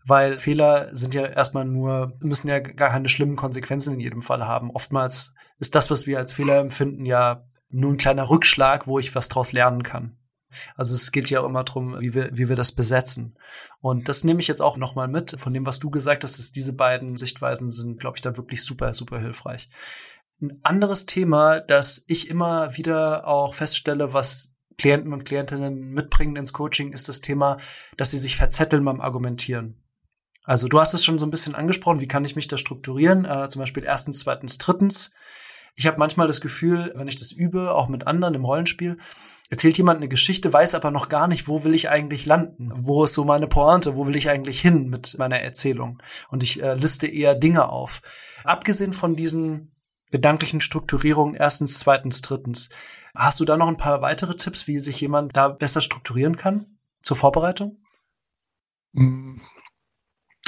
Weil 0.05 0.37
Fehler 0.37 0.89
sind 0.93 1.15
ja 1.15 1.25
erstmal 1.25 1.65
nur, 1.65 2.13
müssen 2.19 2.47
ja 2.47 2.59
gar 2.59 2.91
keine 2.91 3.09
schlimmen 3.09 3.37
Konsequenzen 3.37 3.95
in 3.95 3.99
jedem 3.99 4.21
Fall 4.21 4.45
haben. 4.45 4.69
Oftmals 4.69 5.33
ist 5.57 5.73
das, 5.73 5.89
was 5.89 6.05
wir 6.05 6.19
als 6.19 6.33
Fehler 6.33 6.59
empfinden, 6.59 7.05
ja 7.05 7.47
nur 7.69 7.91
ein 7.91 7.97
kleiner 7.97 8.29
Rückschlag, 8.29 8.87
wo 8.87 8.99
ich 8.99 9.15
was 9.15 9.29
draus 9.29 9.51
lernen 9.51 9.81
kann. 9.81 10.17
Also 10.75 10.93
es 10.93 11.11
geht 11.11 11.29
ja 11.29 11.41
auch 11.41 11.45
immer 11.45 11.63
darum, 11.63 11.99
wie 11.99 12.13
wir, 12.13 12.29
wie 12.33 12.49
wir 12.49 12.55
das 12.55 12.71
besetzen. 12.71 13.37
Und 13.79 14.09
das 14.09 14.23
nehme 14.23 14.39
ich 14.39 14.47
jetzt 14.47 14.61
auch 14.61 14.77
nochmal 14.77 15.07
mit 15.07 15.35
von 15.39 15.53
dem, 15.53 15.65
was 15.65 15.79
du 15.79 15.89
gesagt 15.89 16.23
hast, 16.23 16.39
dass 16.39 16.51
diese 16.51 16.73
beiden 16.73 17.17
Sichtweisen 17.17 17.71
sind, 17.71 17.99
glaube 17.99 18.17
ich, 18.17 18.21
da 18.21 18.37
wirklich 18.37 18.63
super, 18.63 18.93
super 18.93 19.19
hilfreich. 19.19 19.69
Ein 20.41 20.59
anderes 20.63 21.05
Thema, 21.05 21.59
das 21.59 22.03
ich 22.07 22.29
immer 22.29 22.75
wieder 22.75 23.27
auch 23.27 23.53
feststelle, 23.53 24.13
was 24.13 24.55
Klienten 24.77 25.13
und 25.13 25.23
Klientinnen 25.23 25.93
mitbringen 25.93 26.35
ins 26.35 26.51
Coaching, 26.51 26.91
ist 26.91 27.07
das 27.07 27.21
Thema, 27.21 27.57
dass 27.95 28.11
sie 28.11 28.17
sich 28.17 28.35
verzetteln 28.35 28.83
beim 28.83 28.99
Argumentieren. 28.99 29.81
Also 30.43 30.67
du 30.67 30.79
hast 30.79 30.93
es 30.93 31.03
schon 31.03 31.17
so 31.17 31.25
ein 31.25 31.31
bisschen 31.31 31.55
angesprochen, 31.55 32.01
wie 32.01 32.07
kann 32.07 32.25
ich 32.25 32.35
mich 32.35 32.47
da 32.47 32.57
strukturieren? 32.57 33.25
Äh, 33.25 33.47
zum 33.49 33.61
Beispiel 33.61 33.83
erstens, 33.83 34.19
zweitens, 34.19 34.57
drittens. 34.57 35.11
Ich 35.75 35.87
habe 35.87 35.97
manchmal 35.97 36.27
das 36.27 36.39
Gefühl, 36.39 36.93
wenn 36.95 37.07
ich 37.07 37.15
das 37.15 37.31
übe, 37.31 37.73
auch 37.73 37.89
mit 37.89 38.07
anderen 38.07 38.35
im 38.35 38.45
Rollenspiel, 38.45 38.97
erzählt 39.49 39.77
jemand 39.77 39.97
eine 39.97 40.07
Geschichte, 40.07 40.51
weiß 40.51 40.75
aber 40.75 40.91
noch 40.91 41.09
gar 41.09 41.27
nicht, 41.27 41.47
wo 41.47 41.63
will 41.63 41.73
ich 41.73 41.89
eigentlich 41.89 42.25
landen? 42.25 42.71
Wo 42.75 43.03
ist 43.03 43.13
so 43.13 43.25
meine 43.25 43.47
Pointe? 43.47 43.95
Wo 43.95 44.07
will 44.07 44.15
ich 44.15 44.29
eigentlich 44.29 44.61
hin 44.61 44.89
mit 44.89 45.17
meiner 45.17 45.39
Erzählung? 45.39 46.01
Und 46.29 46.43
ich 46.43 46.61
äh, 46.61 46.75
liste 46.75 47.07
eher 47.07 47.35
Dinge 47.35 47.69
auf. 47.69 48.01
Abgesehen 48.43 48.93
von 48.93 49.15
diesen 49.15 49.74
gedanklichen 50.11 50.61
Strukturierungen, 50.61 51.35
erstens, 51.35 51.79
zweitens, 51.79 52.21
drittens, 52.21 52.69
hast 53.15 53.39
du 53.39 53.45
da 53.45 53.57
noch 53.57 53.67
ein 53.67 53.77
paar 53.77 54.01
weitere 54.01 54.35
Tipps, 54.35 54.67
wie 54.67 54.79
sich 54.79 55.01
jemand 55.01 55.35
da 55.35 55.47
besser 55.47 55.81
strukturieren 55.81 56.37
kann 56.37 56.77
zur 57.01 57.17
Vorbereitung? 57.17 57.77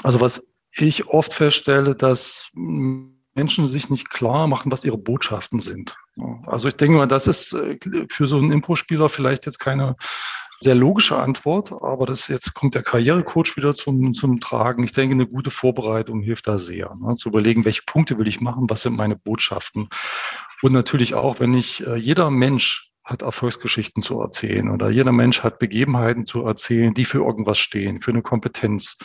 Also 0.03 0.21
was 0.21 0.47
ich 0.71 1.07
oft 1.07 1.33
feststelle, 1.33 1.95
dass 1.95 2.49
Menschen 2.53 3.67
sich 3.67 3.89
nicht 3.89 4.09
klar 4.09 4.47
machen, 4.47 4.71
was 4.71 4.83
ihre 4.83 4.97
Botschaften 4.97 5.59
sind. 5.59 5.95
Also 6.45 6.67
ich 6.67 6.75
denke 6.75 6.97
mal, 6.97 7.07
das 7.07 7.27
ist 7.27 7.53
äh, 7.53 7.77
für 8.09 8.27
so 8.27 8.37
einen 8.37 8.51
Impro-Spieler 8.51 9.09
vielleicht 9.09 9.45
jetzt 9.45 9.59
keine 9.59 9.95
sehr 10.59 10.75
logische 10.75 11.17
Antwort, 11.17 11.71
aber 11.71 12.05
das 12.05 12.27
jetzt 12.27 12.53
kommt 12.53 12.75
der 12.75 12.83
Karrierecoach 12.83 13.57
wieder 13.57 13.73
zum, 13.73 14.13
zum 14.13 14.39
Tragen. 14.39 14.83
Ich 14.83 14.91
denke, 14.91 15.13
eine 15.13 15.27
gute 15.27 15.51
Vorbereitung 15.51 16.21
hilft 16.21 16.47
da 16.47 16.57
sehr, 16.57 16.93
ne? 16.99 17.13
zu 17.13 17.29
überlegen, 17.29 17.65
welche 17.65 17.83
Punkte 17.85 18.17
will 18.17 18.27
ich 18.27 18.41
machen, 18.41 18.69
was 18.69 18.81
sind 18.81 18.95
meine 18.95 19.15
Botschaften. 19.15 19.89
Und 20.61 20.73
natürlich 20.73 21.13
auch, 21.13 21.39
wenn 21.39 21.53
ich, 21.53 21.85
äh, 21.85 21.95
jeder 21.95 22.31
Mensch 22.31 22.91
hat 23.07 23.21
Erfolgsgeschichten 23.21 24.03
zu 24.03 24.19
erzählen 24.19 24.69
oder 24.69 24.89
jeder 24.89 25.13
Mensch 25.13 25.41
hat 25.41 25.59
Begebenheiten 25.59 26.25
zu 26.25 26.43
erzählen, 26.43 26.93
die 26.93 27.05
für 27.05 27.19
irgendwas 27.19 27.57
stehen, 27.57 28.01
für 28.01 28.11
eine 28.11 28.21
Kompetenz, 28.21 28.97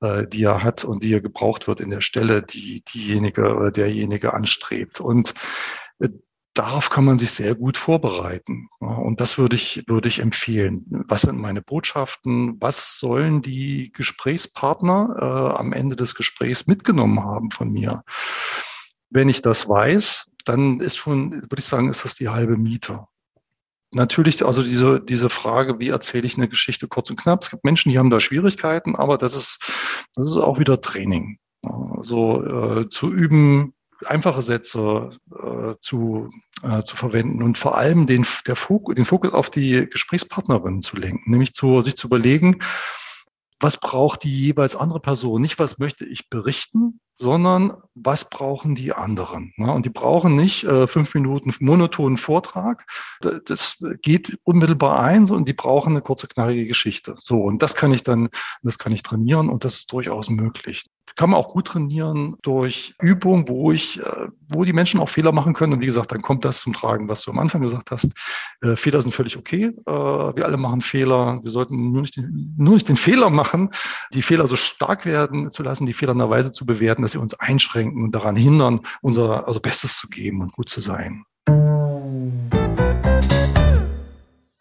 äh, 0.00 0.26
die 0.28 0.44
er 0.44 0.62
hat 0.62 0.84
und 0.84 1.02
die 1.02 1.12
er 1.12 1.20
gebraucht 1.20 1.66
wird 1.66 1.80
in 1.80 1.90
der 1.90 2.00
Stelle, 2.00 2.42
die 2.42 2.84
diejenige 2.84 3.56
oder 3.56 3.72
derjenige 3.72 4.34
anstrebt. 4.34 5.00
Und 5.00 5.34
äh, 5.98 6.10
darauf 6.54 6.90
kann 6.90 7.04
man 7.04 7.18
sich 7.18 7.30
sehr 7.30 7.54
gut 7.54 7.76
vorbereiten. 7.76 8.68
Und 8.78 9.20
das 9.20 9.38
würde 9.38 9.56
ich, 9.56 9.84
würde 9.86 10.08
ich 10.08 10.20
empfehlen. 10.20 10.84
Was 11.08 11.22
sind 11.22 11.38
meine 11.38 11.62
Botschaften? 11.62 12.60
Was 12.60 12.98
sollen 12.98 13.42
die 13.42 13.92
Gesprächspartner 13.92 15.16
äh, 15.18 15.58
am 15.58 15.72
Ende 15.72 15.96
des 15.96 16.14
Gesprächs 16.14 16.66
mitgenommen 16.66 17.24
haben 17.24 17.50
von 17.50 17.70
mir? 17.70 18.04
Wenn 19.10 19.28
ich 19.28 19.42
das 19.42 19.68
weiß, 19.68 20.32
dann 20.44 20.80
ist 20.80 20.96
schon, 20.96 21.32
würde 21.32 21.58
ich 21.58 21.64
sagen, 21.64 21.88
ist 21.88 22.04
das 22.04 22.14
die 22.14 22.28
halbe 22.28 22.56
Miete 22.56 23.06
natürlich, 23.92 24.44
also 24.44 24.62
diese, 24.62 25.00
diese 25.00 25.28
Frage, 25.28 25.80
wie 25.80 25.88
erzähle 25.88 26.26
ich 26.26 26.36
eine 26.36 26.48
Geschichte 26.48 26.88
kurz 26.88 27.10
und 27.10 27.18
knapp. 27.18 27.42
Es 27.42 27.50
gibt 27.50 27.64
Menschen, 27.64 27.90
die 27.90 27.98
haben 27.98 28.10
da 28.10 28.20
Schwierigkeiten, 28.20 28.96
aber 28.96 29.18
das 29.18 29.34
ist, 29.34 29.58
das 30.14 30.28
ist 30.28 30.36
auch 30.36 30.58
wieder 30.58 30.80
Training. 30.80 31.38
Also 31.62 32.42
äh, 32.44 32.88
zu 32.88 33.12
üben, 33.12 33.74
einfache 34.06 34.42
Sätze 34.42 35.10
äh, 35.30 35.74
zu, 35.80 36.30
äh, 36.62 36.82
zu 36.82 36.96
verwenden 36.96 37.42
und 37.42 37.58
vor 37.58 37.76
allem 37.76 38.06
den, 38.06 38.26
der 38.46 38.56
Fokus, 38.56 38.94
den 38.94 39.04
Fokus 39.04 39.32
auf 39.32 39.50
die 39.50 39.88
Gesprächspartnerin 39.88 40.82
zu 40.82 40.96
lenken, 40.96 41.30
nämlich 41.30 41.54
zu, 41.54 41.82
sich 41.82 41.96
zu 41.96 42.06
überlegen, 42.06 42.60
was 43.60 43.76
braucht 43.76 44.24
die 44.24 44.34
jeweils 44.34 44.74
andere 44.74 45.00
Person? 45.00 45.42
Nicht, 45.42 45.58
was 45.58 45.78
möchte 45.78 46.06
ich 46.06 46.30
berichten, 46.30 46.98
sondern 47.16 47.74
was 47.94 48.30
brauchen 48.30 48.74
die 48.74 48.94
anderen? 48.94 49.52
Ne? 49.56 49.70
Und 49.70 49.84
die 49.84 49.90
brauchen 49.90 50.34
nicht 50.34 50.64
äh, 50.64 50.86
fünf 50.86 51.14
Minuten 51.14 51.52
monotonen 51.60 52.16
Vortrag. 52.16 52.86
Das 53.44 53.76
geht 54.00 54.38
unmittelbar 54.44 55.00
ein 55.00 55.26
so, 55.26 55.34
und 55.34 55.46
die 55.46 55.52
brauchen 55.52 55.90
eine 55.90 56.00
kurze, 56.00 56.26
knackige 56.26 56.64
Geschichte. 56.64 57.16
So, 57.20 57.42
und 57.42 57.62
das 57.62 57.74
kann 57.74 57.92
ich 57.92 58.02
dann, 58.02 58.30
das 58.62 58.78
kann 58.78 58.92
ich 58.92 59.02
trainieren 59.02 59.50
und 59.50 59.66
das 59.66 59.74
ist 59.80 59.92
durchaus 59.92 60.30
möglich. 60.30 60.86
Kann 61.16 61.30
man 61.30 61.38
auch 61.38 61.48
gut 61.48 61.66
trainieren 61.66 62.36
durch 62.42 62.94
Übung, 63.00 63.48
wo 63.48 63.72
ich, 63.72 64.00
äh, 64.00 64.28
wo 64.48 64.64
die 64.64 64.72
Menschen 64.72 65.00
auch 65.00 65.08
Fehler 65.08 65.32
machen 65.32 65.52
können. 65.52 65.74
Und 65.74 65.80
wie 65.80 65.86
gesagt, 65.86 66.12
dann 66.12 66.22
kommt 66.22 66.44
das 66.44 66.60
zum 66.60 66.72
Tragen, 66.72 67.08
was 67.08 67.22
du 67.22 67.30
am 67.30 67.38
Anfang 67.38 67.62
gesagt 67.62 67.90
hast. 67.90 68.10
Äh, 68.62 68.76
Fehler 68.76 69.02
sind 69.02 69.12
völlig 69.12 69.36
okay. 69.36 69.72
Äh, 69.86 69.90
wir 69.90 70.44
alle 70.44 70.56
machen 70.56 70.80
Fehler. 70.80 71.40
Wir 71.42 71.50
sollten 71.50 71.92
nur 71.92 72.02
nicht, 72.02 72.16
den, 72.16 72.54
nur 72.56 72.74
nicht 72.74 72.88
den 72.88 72.96
Fehler 72.96 73.30
machen, 73.30 73.70
die 74.12 74.22
Fehler 74.22 74.46
so 74.46 74.56
stark 74.56 75.06
werden 75.06 75.50
zu 75.50 75.62
lassen, 75.62 75.86
die 75.86 75.92
Fehler 75.92 76.12
in 76.12 76.20
einer 76.20 76.30
Weise 76.30 76.52
zu 76.52 76.66
bewerten, 76.66 77.02
dass 77.02 77.12
sie 77.12 77.18
uns 77.18 77.34
einschränken 77.34 78.04
und 78.04 78.14
daran 78.14 78.36
hindern, 78.36 78.80
unser 79.02 79.46
also 79.46 79.60
Bestes 79.60 79.96
zu 79.96 80.08
geben 80.08 80.42
und 80.42 80.52
gut 80.52 80.68
zu 80.68 80.80
sein. 80.80 81.24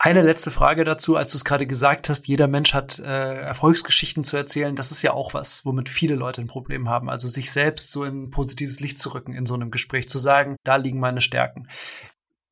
Eine 0.01 0.21
letzte 0.21 0.49
Frage 0.49 0.85
dazu, 0.85 1.17
als 1.17 1.31
du 1.31 1.37
es 1.37 1.43
gerade 1.43 1.67
gesagt 1.67 2.07
hast, 2.07 2.29
jeder 2.29 2.47
Mensch 2.47 2.73
hat 2.73 2.99
äh, 2.99 3.41
Erfolgsgeschichten 3.41 4.23
zu 4.23 4.37
erzählen. 4.37 4.77
Das 4.77 4.91
ist 4.91 5.01
ja 5.01 5.11
auch 5.11 5.33
was, 5.33 5.65
womit 5.65 5.89
viele 5.89 6.15
Leute 6.15 6.39
ein 6.39 6.47
Problem 6.47 6.87
haben. 6.87 7.09
Also 7.09 7.27
sich 7.27 7.51
selbst 7.51 7.91
so 7.91 8.05
in 8.05 8.29
positives 8.29 8.79
Licht 8.79 8.97
zu 8.97 9.13
rücken 9.13 9.33
in 9.33 9.45
so 9.45 9.55
einem 9.55 9.71
Gespräch, 9.71 10.07
zu 10.07 10.17
sagen, 10.17 10.55
da 10.63 10.77
liegen 10.77 11.01
meine 11.01 11.19
Stärken. 11.19 11.67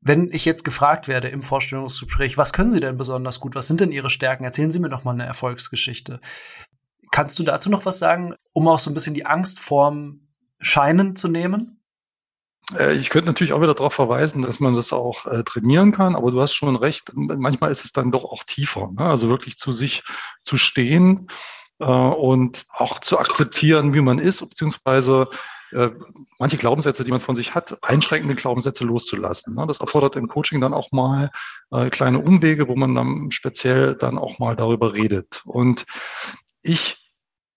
Wenn 0.02 0.30
ich 0.34 0.44
jetzt 0.44 0.66
gefragt 0.66 1.08
werde 1.08 1.30
im 1.30 1.42
Vorstellungsgespräch, 1.42 2.38
was 2.38 2.52
können 2.52 2.74
Sie 2.74 2.82
denn 2.82 2.98
besonders 2.98 3.40
gut? 3.40 3.56
Was 3.56 3.68
sind 3.68 3.80
denn 3.80 3.94
Ihre 3.94 4.10
Stärken? 4.10 4.44
Erzählen 4.44 4.74
Sie 4.74 4.80
mir 4.80 4.90
doch 4.90 5.06
mal 5.06 5.14
eine 5.14 5.26
Erfolgsgeschichte. 5.26 6.20
Kannst 7.12 7.40
du 7.40 7.44
dazu 7.44 7.70
noch 7.70 7.86
was 7.86 7.98
sagen, 7.98 8.36
um 8.52 8.68
auch 8.68 8.80
so 8.80 8.92
ein 8.92 8.94
bisschen 8.94 9.14
die 9.14 9.26
Angst 9.26 9.62
vorm 9.62 10.28
Scheinen 10.60 11.16
zu 11.16 11.30
nehmen? 11.30 11.77
Äh, 12.76 12.94
ich 12.94 13.10
könnte 13.10 13.28
natürlich 13.28 13.54
auch 13.54 13.62
wieder 13.62 13.74
darauf 13.74 13.94
verweisen, 13.94 14.42
dass 14.42 14.60
man 14.60 14.76
das 14.76 14.92
auch 14.94 15.26
äh, 15.26 15.44
trainieren 15.44 15.92
kann, 15.92 16.16
aber 16.16 16.32
du 16.32 16.42
hast 16.42 16.54
schon 16.54 16.76
recht, 16.76 17.12
manchmal 17.14 17.72
ist 17.72 17.86
es 17.86 17.92
dann 17.92 18.12
doch 18.12 18.26
auch 18.26 18.44
tiefer. 18.44 18.90
Ne? 18.98 19.06
Also 19.06 19.30
wirklich 19.30 19.58
zu 19.58 19.72
sich 19.72 20.04
zu 20.42 20.58
stehen 20.58 21.28
äh, 21.80 21.86
und 21.86 22.66
auch 22.74 23.00
zu 23.00 23.20
akzeptieren, 23.20 23.94
wie 23.94 24.02
man 24.02 24.20
ist, 24.20 24.48
beziehungsweise 24.48 25.30
manche 26.40 26.56
Glaubenssätze, 26.56 27.04
die 27.04 27.12
man 27.12 27.20
von 27.20 27.36
sich 27.36 27.54
hat, 27.54 27.78
einschränkende 27.82 28.36
Glaubenssätze 28.36 28.86
loszulassen. 28.86 29.54
Ne? 29.54 29.68
Das 29.68 29.82
erfordert 29.82 30.16
im 30.16 30.30
Coaching 30.30 30.62
dann 30.62 30.74
auch 30.74 30.94
mal 30.94 31.30
kleine 31.92 32.20
Umwege, 32.20 32.70
wo 32.70 32.78
man 32.78 32.96
dann 32.96 33.32
speziell 33.32 33.96
dann 33.96 34.18
auch 34.18 34.40
mal 34.40 34.56
darüber 34.56 34.94
redet. 34.94 35.42
Und 35.44 35.86
ich 36.62 37.07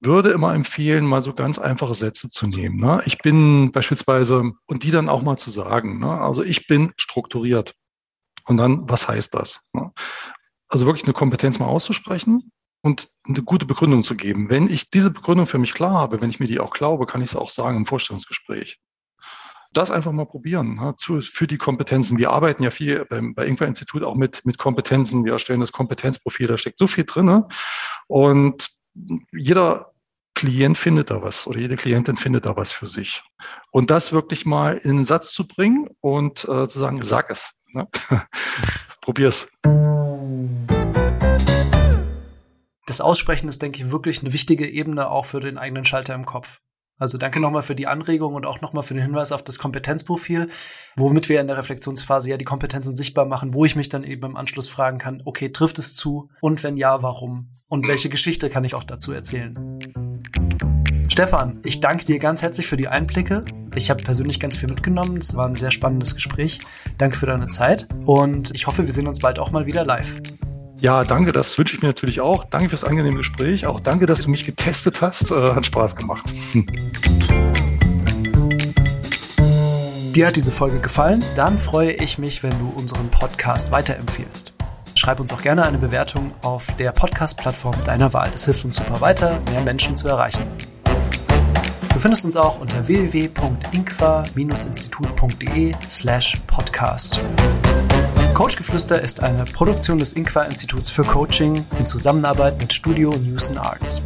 würde 0.00 0.30
immer 0.30 0.54
empfehlen, 0.54 1.04
mal 1.04 1.20
so 1.20 1.34
ganz 1.34 1.58
einfache 1.58 1.94
Sätze 1.94 2.30
zu 2.30 2.46
nehmen. 2.46 2.78
Ne? 2.78 3.02
Ich 3.04 3.18
bin 3.18 3.70
beispielsweise, 3.72 4.52
und 4.66 4.82
die 4.82 4.90
dann 4.90 5.08
auch 5.08 5.22
mal 5.22 5.36
zu 5.36 5.50
sagen. 5.50 6.00
Ne? 6.00 6.20
Also 6.20 6.42
ich 6.42 6.66
bin 6.66 6.92
strukturiert. 6.96 7.74
Und 8.46 8.56
dann, 8.56 8.88
was 8.88 9.06
heißt 9.06 9.34
das? 9.34 9.62
Ne? 9.74 9.92
Also 10.68 10.86
wirklich 10.86 11.04
eine 11.04 11.12
Kompetenz 11.12 11.58
mal 11.58 11.66
auszusprechen 11.66 12.50
und 12.82 13.10
eine 13.24 13.42
gute 13.42 13.66
Begründung 13.66 14.02
zu 14.02 14.16
geben. 14.16 14.48
Wenn 14.48 14.70
ich 14.70 14.90
diese 14.90 15.10
Begründung 15.10 15.46
für 15.46 15.58
mich 15.58 15.74
klar 15.74 15.92
habe, 15.92 16.20
wenn 16.20 16.30
ich 16.30 16.40
mir 16.40 16.46
die 16.46 16.60
auch 16.60 16.70
glaube, 16.70 17.06
kann 17.06 17.20
ich 17.20 17.30
es 17.30 17.36
auch 17.36 17.50
sagen 17.50 17.76
im 17.76 17.86
Vorstellungsgespräch. 17.86 18.80
Das 19.72 19.90
einfach 19.90 20.10
mal 20.10 20.26
probieren 20.26 20.76
ne, 20.76 20.94
zu, 20.96 21.20
für 21.20 21.46
die 21.46 21.58
Kompetenzen. 21.58 22.18
Wir 22.18 22.30
arbeiten 22.30 22.62
ja 22.62 22.70
viel 22.70 23.04
beim, 23.04 23.34
bei 23.34 23.46
Ingwer 23.46 23.68
Institut 23.68 24.02
auch 24.02 24.16
mit, 24.16 24.44
mit 24.44 24.58
Kompetenzen. 24.58 25.24
Wir 25.24 25.34
erstellen 25.34 25.60
das 25.60 25.70
Kompetenzprofil, 25.70 26.48
da 26.48 26.58
steckt 26.58 26.78
so 26.78 26.88
viel 26.88 27.04
drinne. 27.04 27.46
Und 28.08 28.68
jeder 29.32 29.89
Klient 30.40 30.78
findet 30.78 31.10
da 31.10 31.20
was 31.20 31.46
oder 31.46 31.58
jede 31.58 31.76
Klientin 31.76 32.16
findet 32.16 32.46
da 32.46 32.56
was 32.56 32.72
für 32.72 32.86
sich. 32.86 33.22
Und 33.72 33.90
das 33.90 34.10
wirklich 34.10 34.46
mal 34.46 34.78
in 34.78 34.92
einen 34.92 35.04
Satz 35.04 35.34
zu 35.34 35.46
bringen 35.46 35.90
und 36.00 36.44
äh, 36.44 36.66
zu 36.66 36.78
sagen, 36.78 37.02
sag 37.02 37.28
es. 37.28 37.50
Ne? 37.74 37.86
Probier's. 39.02 39.48
Das 42.86 43.02
Aussprechen 43.02 43.50
ist, 43.50 43.60
denke 43.60 43.82
ich, 43.82 43.90
wirklich 43.90 44.22
eine 44.22 44.32
wichtige 44.32 44.66
Ebene 44.66 45.10
auch 45.10 45.26
für 45.26 45.40
den 45.40 45.58
eigenen 45.58 45.84
Schalter 45.84 46.14
im 46.14 46.24
Kopf. 46.24 46.60
Also 46.96 47.18
danke 47.18 47.38
nochmal 47.38 47.62
für 47.62 47.74
die 47.74 47.86
Anregung 47.86 48.34
und 48.34 48.46
auch 48.46 48.62
nochmal 48.62 48.82
für 48.82 48.94
den 48.94 49.02
Hinweis 49.02 49.32
auf 49.32 49.44
das 49.44 49.58
Kompetenzprofil, 49.58 50.48
womit 50.96 51.28
wir 51.28 51.42
in 51.42 51.48
der 51.48 51.58
Reflexionsphase 51.58 52.30
ja 52.30 52.38
die 52.38 52.46
Kompetenzen 52.46 52.96
sichtbar 52.96 53.26
machen, 53.26 53.52
wo 53.52 53.66
ich 53.66 53.76
mich 53.76 53.90
dann 53.90 54.04
eben 54.04 54.24
im 54.24 54.36
Anschluss 54.36 54.70
fragen 54.70 54.96
kann, 54.96 55.20
okay, 55.26 55.50
trifft 55.50 55.78
es 55.78 55.94
zu? 55.94 56.30
Und 56.40 56.64
wenn 56.64 56.78
ja, 56.78 57.02
warum? 57.02 57.58
Und 57.68 57.86
welche 57.86 58.08
Geschichte 58.08 58.48
kann 58.48 58.64
ich 58.64 58.74
auch 58.74 58.84
dazu 58.84 59.12
erzählen? 59.12 59.54
Stefan, 61.10 61.58
ich 61.64 61.80
danke 61.80 62.04
dir 62.04 62.20
ganz 62.20 62.40
herzlich 62.40 62.68
für 62.68 62.76
die 62.76 62.86
Einblicke. 62.86 63.44
Ich 63.74 63.90
habe 63.90 64.00
persönlich 64.00 64.38
ganz 64.38 64.56
viel 64.56 64.68
mitgenommen. 64.68 65.16
Es 65.16 65.34
war 65.34 65.48
ein 65.48 65.56
sehr 65.56 65.72
spannendes 65.72 66.14
Gespräch. 66.14 66.60
Danke 66.98 67.16
für 67.16 67.26
deine 67.26 67.48
Zeit 67.48 67.88
und 68.06 68.52
ich 68.54 68.68
hoffe, 68.68 68.86
wir 68.86 68.92
sehen 68.92 69.08
uns 69.08 69.18
bald 69.18 69.40
auch 69.40 69.50
mal 69.50 69.66
wieder 69.66 69.84
live. 69.84 70.22
Ja, 70.78 71.02
danke, 71.02 71.32
das 71.32 71.58
wünsche 71.58 71.74
ich 71.74 71.82
mir 71.82 71.88
natürlich 71.88 72.20
auch. 72.20 72.44
Danke 72.44 72.68
fürs 72.68 72.84
angenehme 72.84 73.16
Gespräch. 73.16 73.66
Auch 73.66 73.80
danke, 73.80 74.06
dass 74.06 74.22
du 74.22 74.30
mich 74.30 74.46
getestet 74.46 75.02
hast. 75.02 75.32
Äh, 75.32 75.34
hat 75.34 75.66
Spaß 75.66 75.96
gemacht. 75.96 76.32
Hm. 76.52 76.66
Dir 80.12 80.28
hat 80.28 80.36
diese 80.36 80.52
Folge 80.52 80.78
gefallen? 80.78 81.24
Dann 81.34 81.58
freue 81.58 81.90
ich 81.90 82.18
mich, 82.18 82.44
wenn 82.44 82.56
du 82.56 82.72
unseren 82.76 83.10
Podcast 83.10 83.72
weiterempfiehlst. 83.72 84.52
Schreib 84.94 85.18
uns 85.18 85.32
auch 85.32 85.42
gerne 85.42 85.64
eine 85.64 85.78
Bewertung 85.78 86.30
auf 86.42 86.68
der 86.76 86.92
Podcast-Plattform 86.92 87.74
deiner 87.84 88.12
Wahl. 88.12 88.28
Das 88.30 88.44
hilft 88.44 88.64
uns 88.64 88.76
super 88.76 89.00
weiter, 89.00 89.40
mehr 89.50 89.62
Menschen 89.62 89.96
zu 89.96 90.06
erreichen. 90.06 90.46
Du 92.00 92.04
findest 92.04 92.24
uns 92.24 92.34
auch 92.34 92.58
unter 92.58 92.88
www.inqua-institut.de 92.88 95.74
slash 95.86 96.40
podcast. 96.46 97.20
Coachgeflüster 98.32 99.02
ist 99.02 99.22
eine 99.22 99.44
Produktion 99.44 99.98
des 99.98 100.14
Inqua-Instituts 100.14 100.88
für 100.88 101.02
Coaching 101.02 101.62
in 101.78 101.84
Zusammenarbeit 101.84 102.58
mit 102.58 102.72
Studio 102.72 103.14
News 103.18 103.50
and 103.50 103.58
Arts. 103.58 104.00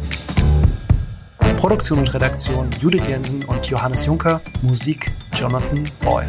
Produktion 1.55 1.99
und 1.99 2.13
Redaktion 2.13 2.69
Judith 2.81 3.07
Jensen 3.07 3.45
und 3.45 3.65
Johannes 3.67 4.05
Juncker, 4.05 4.41
Musik 4.61 5.09
Jonathan 5.33 5.87
Boyle. 6.01 6.27